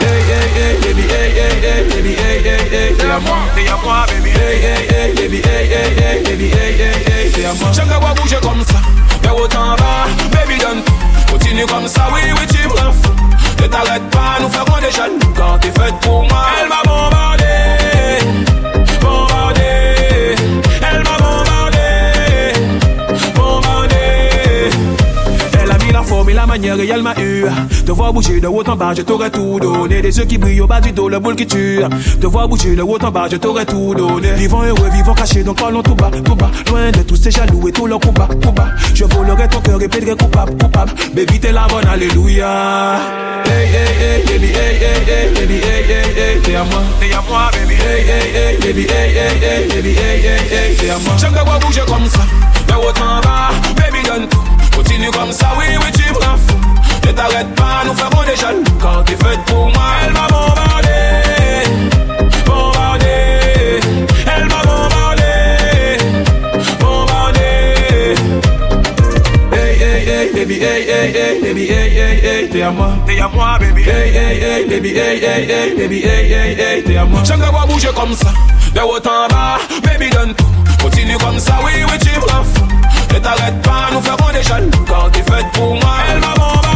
[0.00, 3.68] Hey, hey, hey, baby, hey, hey, hey, baby, hey, hey, hey, t'es à moi, t'es
[3.68, 7.44] à moi, baby, hey, hey, hey, baby, hey, hey, hey, baby, hey, hey, hey, t'es
[7.44, 7.70] à moi.
[7.72, 8.80] J'aime qu'à voir bouger comme ça,
[9.22, 11.32] vers autant bas, baby, donne tout.
[11.32, 13.12] Continue comme ça, oui, oui, tu me rends fou.
[13.60, 16.46] Ne t'arrête pas, nous ferons des jaloux quand t'es faite pour moi.
[16.60, 17.44] Elle m'a bombardé,
[19.00, 19.62] bombardé.
[20.82, 21.88] Elle m'a bombardé,
[23.34, 23.96] bombardé.
[25.62, 27.46] Elle a mis la forme et la manière et elle m'a eu.
[27.86, 30.02] Te voir bouger de haut en bas, je t'aurais tout donné.
[30.02, 31.80] Des yeux qui brillent au bas du dos, le boule qui tue.
[32.20, 34.32] Te voir bouger de haut en bas, je t'aurais tout donné.
[34.34, 36.50] Vivant heureux, vivant caché, donc parlons tout bas, tout bas.
[36.68, 38.28] Loin de tous ces jaloux et tous leurs coups bas.
[38.94, 40.92] Je volerai ton cœur et plaiderai coupable, coupable.
[41.14, 43.00] Baby, t'es la bonne, alléluia.
[43.46, 46.82] Hey, hey, hey, baby, hey, hey, hey, baby, hey, hey, hey, t'es à moi.
[47.00, 47.74] T'es à moi, baby.
[47.74, 51.14] Hey, hey, hey, baby, hey, hey, hey, baby, hey, hey, hey, t'es à moi.
[51.18, 52.24] J'aime te voir bouger comme ça,
[52.68, 54.44] de haut en bas, baby, donne tout.
[54.76, 56.56] Continue comme ça, oui, oui, tu me rends fou.
[57.06, 59.88] Ne t'arrête pas, nous ferons des jaloux quand t'es faite pour moi.
[60.04, 61.00] Elle m'a bombardé,
[62.46, 63.06] bombardé.
[64.34, 65.32] Elle m'a bombardé,
[66.80, 67.50] bombardé.
[69.52, 72.90] Hey, hey, hey, baby, hey, hey, hey, baby, hey, hey, hey, t'es à moi.
[73.04, 73.82] T'es à moi, ah, baby.
[73.82, 77.20] Hey, hey, hey, baby, hey, hey, hey, baby, hey, hey, hey, t'es à moi.
[77.24, 78.32] J'aime voir bouger comme ça,
[78.72, 80.46] de haut en bas, baby, donne tout.
[80.80, 82.66] Continue comme ça, oui, oui, tu me fou.
[83.12, 85.96] Ne t'arrête pas, nous ferons des jaloux quand t'es faite pour moi.
[86.08, 86.73] Elle m'a bombardé.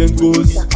[0.00, 0.69] Ninguém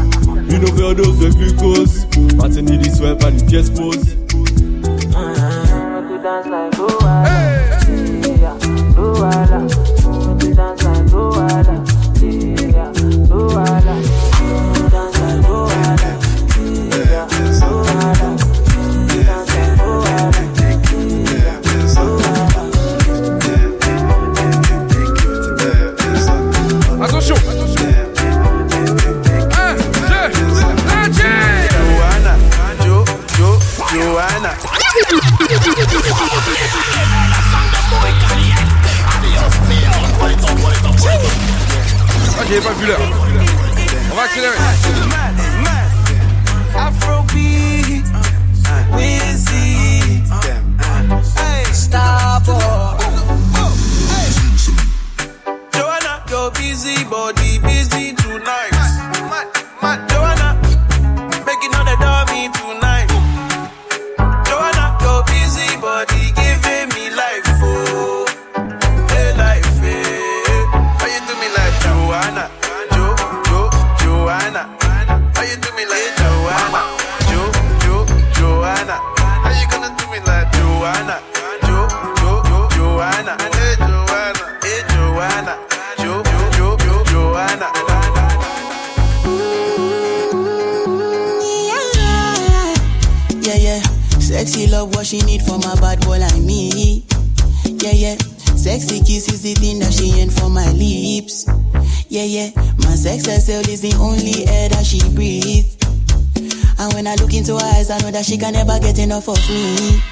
[109.14, 110.02] enough of me.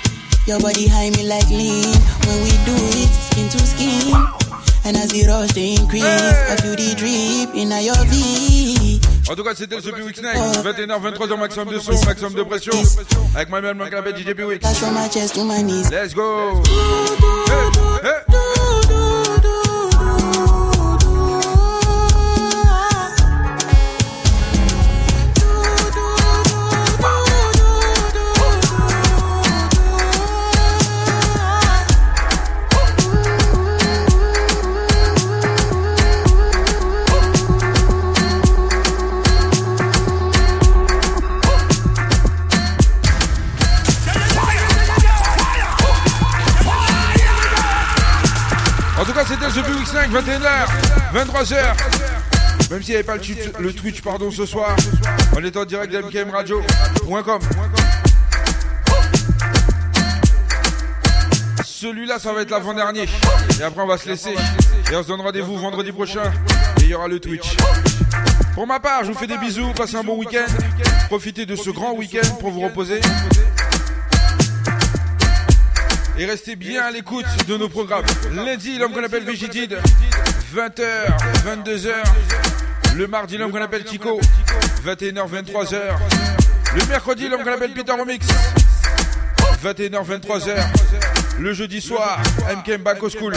[0.46, 1.90] Your body high me like lean.
[2.26, 4.14] When we do it, skin to skin.
[4.84, 9.00] And as the rush they increase, I feel the drip in your V.
[9.28, 10.36] En tout cas, c'était le Sopi Weeks Night.
[10.36, 12.74] 21h, 23h, maximum de son, maximum de pression.
[13.34, 14.62] Avec moi-même, mon canapé DJ P Weeks.
[14.62, 15.90] Dash from my chest to my knees.
[15.90, 16.62] Let's go.
[18.02, 18.51] Hey, hey.
[50.12, 50.66] 21h,
[51.14, 52.70] 23h.
[52.70, 53.16] Même s'il n'y avait pas
[53.58, 54.76] le, Twitch pardon, ce soir,
[55.34, 57.40] on est en direct d'MKM Radio.com.
[61.64, 63.06] Celui-là, ça va être l'avant-dernier.
[63.58, 64.34] Et après, on va se laisser.
[64.92, 66.30] Et on se donne rendez-vous vendredi prochain.
[66.80, 67.56] Et il y aura le Twitch.
[68.54, 69.72] Pour ma part, je vous fais des bisous.
[69.74, 70.44] Passez un bon week-end.
[71.06, 73.00] Profitez de ce grand week-end pour vous reposer.
[76.22, 78.04] Et restez bien à l'écoute de nos programmes.
[78.32, 79.76] Lundi, l'homme qu'on appelle Végitide.
[80.54, 80.84] 20h,
[81.44, 81.94] 22h.
[82.94, 84.20] Le mardi, l'homme qu'on appelle Chico.
[84.86, 85.80] 21h, 23h.
[86.76, 88.24] Le mercredi, l'homme qu'on appelle Peter Remix.
[89.64, 90.64] 21h, 23h.
[91.40, 92.20] Le jeudi soir,
[92.56, 93.34] MKM Baco School.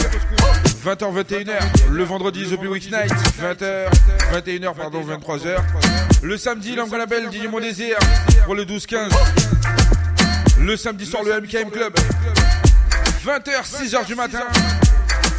[0.84, 1.90] 20h, 21h.
[1.90, 3.12] Le vendredi, The Big Week Night.
[3.42, 3.90] 20h,
[4.32, 5.56] 21h, pardon, 23h.
[6.22, 7.96] Le samedi, l'homme qu'on appelle DJ Mon Désir.
[8.44, 9.10] Pour le 12-15.
[10.60, 11.92] Le samedi soir, le MKM Club.
[13.26, 14.44] 20h, 6h du matin.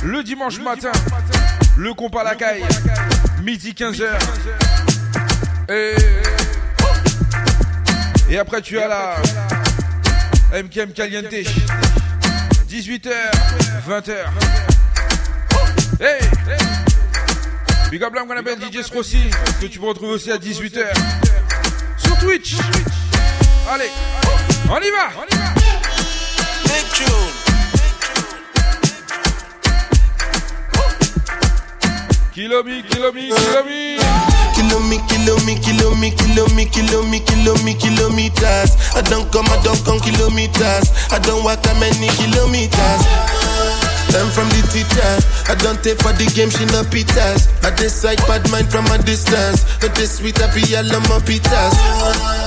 [0.03, 0.91] Le dimanche matin,
[1.77, 2.65] le compas à la caille.
[3.43, 4.09] Midi 15h.
[5.69, 5.95] Et...
[8.29, 9.15] Et après, tu as la
[10.61, 11.31] MKM Caliente.
[12.69, 13.09] 18h,
[13.87, 14.15] 20h.
[16.01, 16.19] Hey!
[17.89, 19.29] Big up là, qu'on appelle DJ Srossi,
[19.61, 20.83] que tu peux retrouver aussi à 18h.
[21.95, 22.55] Sur Twitch.
[23.71, 23.89] Allez,
[24.69, 25.07] on y va!
[26.97, 27.36] Kilomi,
[32.37, 33.33] kilomi, kilomi.
[34.53, 38.77] Kilo me, kilo me, kilo me, kilo me, kilo me, kilo me, kilometers.
[38.93, 40.93] I don't come, I don't come kilometers.
[41.11, 43.01] I don't walk that many kilometers.
[44.13, 45.13] Learn from the teacher.
[45.49, 47.49] I don't take for the game, she no pitas.
[47.65, 49.65] I decide bad mind from a distance.
[49.81, 52.46] But this sweet, I be all on my pitas.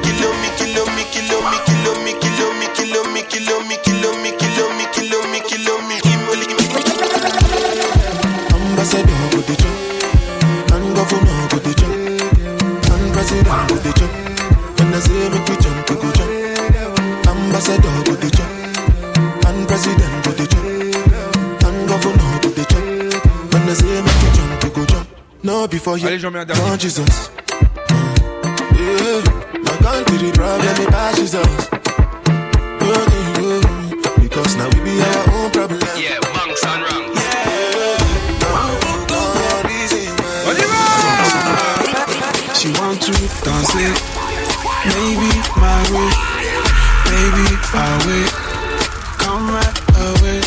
[17.71, 23.53] Ambassador go the jump, and president go the jump, and governor go the jump.
[23.53, 25.07] When I say make we jump, we go jump.
[25.43, 26.77] No before you, Allez, j'en mets un dernier.
[26.77, 27.31] Jesus.
[28.75, 29.21] Yeah,
[29.63, 31.69] my country problem, it pass Jesus.
[32.81, 33.05] Yeah,
[33.39, 34.19] yeah.
[34.19, 35.79] Because now we be our own problem.
[35.97, 37.07] Yeah, monks and wrong.
[42.53, 43.11] She want to
[43.43, 43.95] dance it,
[44.85, 46.09] maybe my way,
[47.73, 48.31] wait,
[49.17, 50.41] come right away.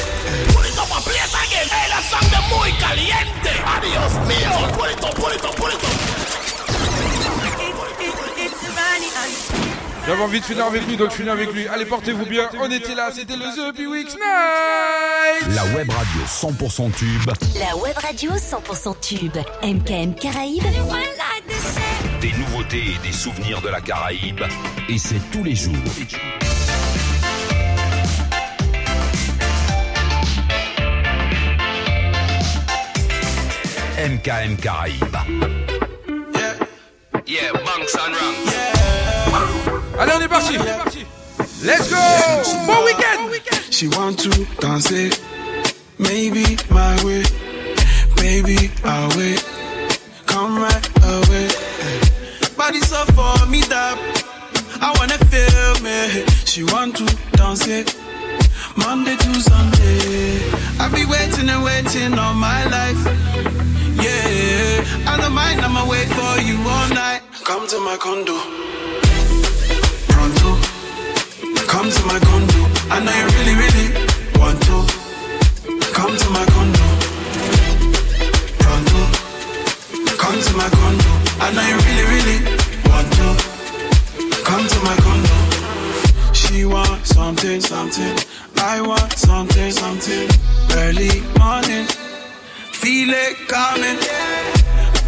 [0.53, 1.69] Put it up and play it again.
[1.69, 3.53] Hey, that song de muy caliente.
[3.65, 4.53] Adios mío.
[4.77, 6.15] Put it up, put it up, put it up.
[10.07, 11.67] J'avais envie de finir avec lui, donc je finis avec lui.
[11.67, 12.51] Allez, portez-vous bien.
[12.61, 15.55] On était là, c'était le The Night.
[15.55, 17.31] La web radio 100% tube.
[17.59, 19.39] La web radio 100% tube.
[19.63, 20.63] MKM Caraïbes.
[22.21, 24.43] Des nouveautés et des souvenirs de la Caraïbe.
[24.91, 25.73] Et c'est tous les jours.
[34.05, 35.25] MKM Caraïbes.
[37.25, 38.37] Yeah, monks and wrong.
[39.99, 40.59] Allez, on est parti.
[41.65, 41.97] Let's go.
[42.67, 43.33] Bon week-end.
[43.71, 45.23] She want to dance it,
[45.99, 47.25] maybe my way,
[48.17, 49.43] baby I'll wait,
[50.27, 51.49] come right away.
[52.59, 53.97] Body so for me that
[54.83, 56.27] I wanna feel me.
[56.45, 57.07] She want to
[57.39, 57.97] dance it,
[58.77, 60.45] Monday to Sunday.
[60.79, 63.74] I be waiting and waiting all my life.
[64.05, 67.23] Yeah, I don't mind, I'ma wait for you all night.
[67.49, 68.37] Come to my condo.
[70.13, 70.51] Pronto.
[71.73, 72.61] Come to my condo.
[72.93, 73.89] I know you really, really
[74.37, 74.77] want to.
[75.97, 76.87] Come to my condo.
[78.61, 79.01] Pronto.
[80.21, 81.11] Come to my condo.
[81.41, 82.39] I know you really, really
[82.93, 83.29] want to.
[84.45, 85.37] Come to my condo.
[86.35, 88.17] She wants something, something.
[88.59, 90.29] I want something, something.
[90.77, 92.04] Early morning.
[92.85, 93.97] Feel it coming.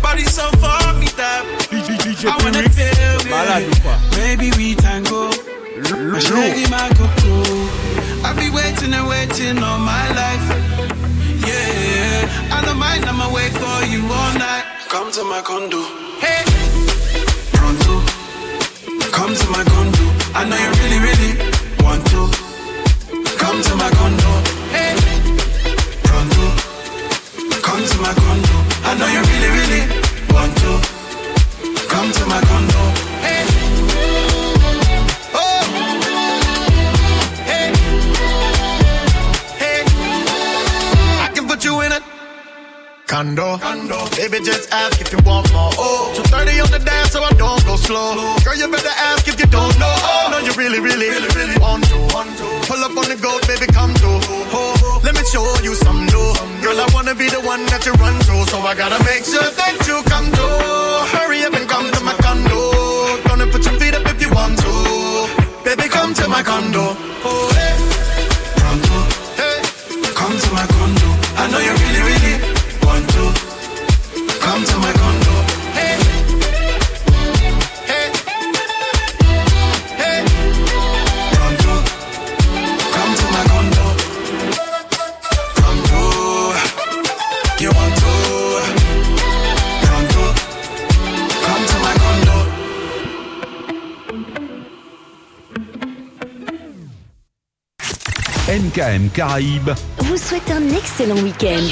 [0.01, 1.45] Body so for me that
[2.25, 4.17] I wanna feel it.
[4.17, 5.29] Maybe we tango.
[5.29, 8.25] I shake my cocoa.
[8.25, 10.47] I be waiting and waiting all my life.
[11.45, 13.05] Yeah, I don't mind.
[13.05, 14.65] I'ma wait for you all night.
[14.89, 15.85] Come to my condo.
[16.17, 16.49] Hey,
[17.53, 18.01] pronto.
[19.13, 20.05] Come to my condo.
[20.33, 21.33] I know you really, really
[21.85, 22.25] want to.
[23.37, 24.36] Come to my condo.
[27.77, 28.57] Come to my condo.
[28.85, 29.83] I know you really, really
[30.33, 31.89] want to.
[31.91, 32.86] Come to my condo.
[43.17, 43.57] Condo.
[43.57, 44.05] Condo.
[44.13, 45.73] Baby, just ask if you want more.
[45.81, 48.13] Oh, 230 on the dance, so I don't go slow.
[48.45, 49.89] Girl, you better ask if you don't know.
[49.89, 51.97] Oh, no, you really, really, really, really want to.
[52.69, 54.21] Pull up on the goat, baby, come through.
[54.53, 56.29] Oh, let me show you some new.
[56.61, 59.49] Girl, I wanna be the one that you run to, so I gotta make sure
[59.49, 61.17] that you come through.
[61.17, 63.17] Hurry up and come to my condo.
[63.25, 64.73] Gonna put your feet up if you want to.
[65.65, 66.93] Baby, come to my condo.
[67.25, 67.81] Oh, hey.
[69.41, 69.57] Hey.
[70.13, 71.09] Come to my condo.
[71.41, 72.26] I know you really, really
[72.97, 73.25] want to.
[74.41, 75.35] Come to my condo.
[75.77, 75.97] Hey.
[77.91, 78.09] Hey.
[80.01, 80.21] Hey.
[81.33, 81.73] Pronto.
[82.97, 83.87] Come to my condo.
[85.59, 86.01] Pronto.
[87.63, 88.13] You want to?
[89.85, 90.23] Pronto.
[91.47, 92.37] Come to my condo.
[98.49, 99.75] MKM Caraïbes.
[100.17, 101.69] vous souhaite un excellent week-end.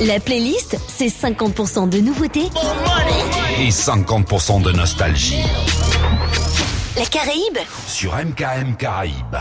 [0.00, 2.48] La playlist, c'est 50% de nouveautés,
[3.58, 5.42] Et 50% de nostalgie.
[6.98, 9.36] la Caraïbe, Sur MKM Caraïbes.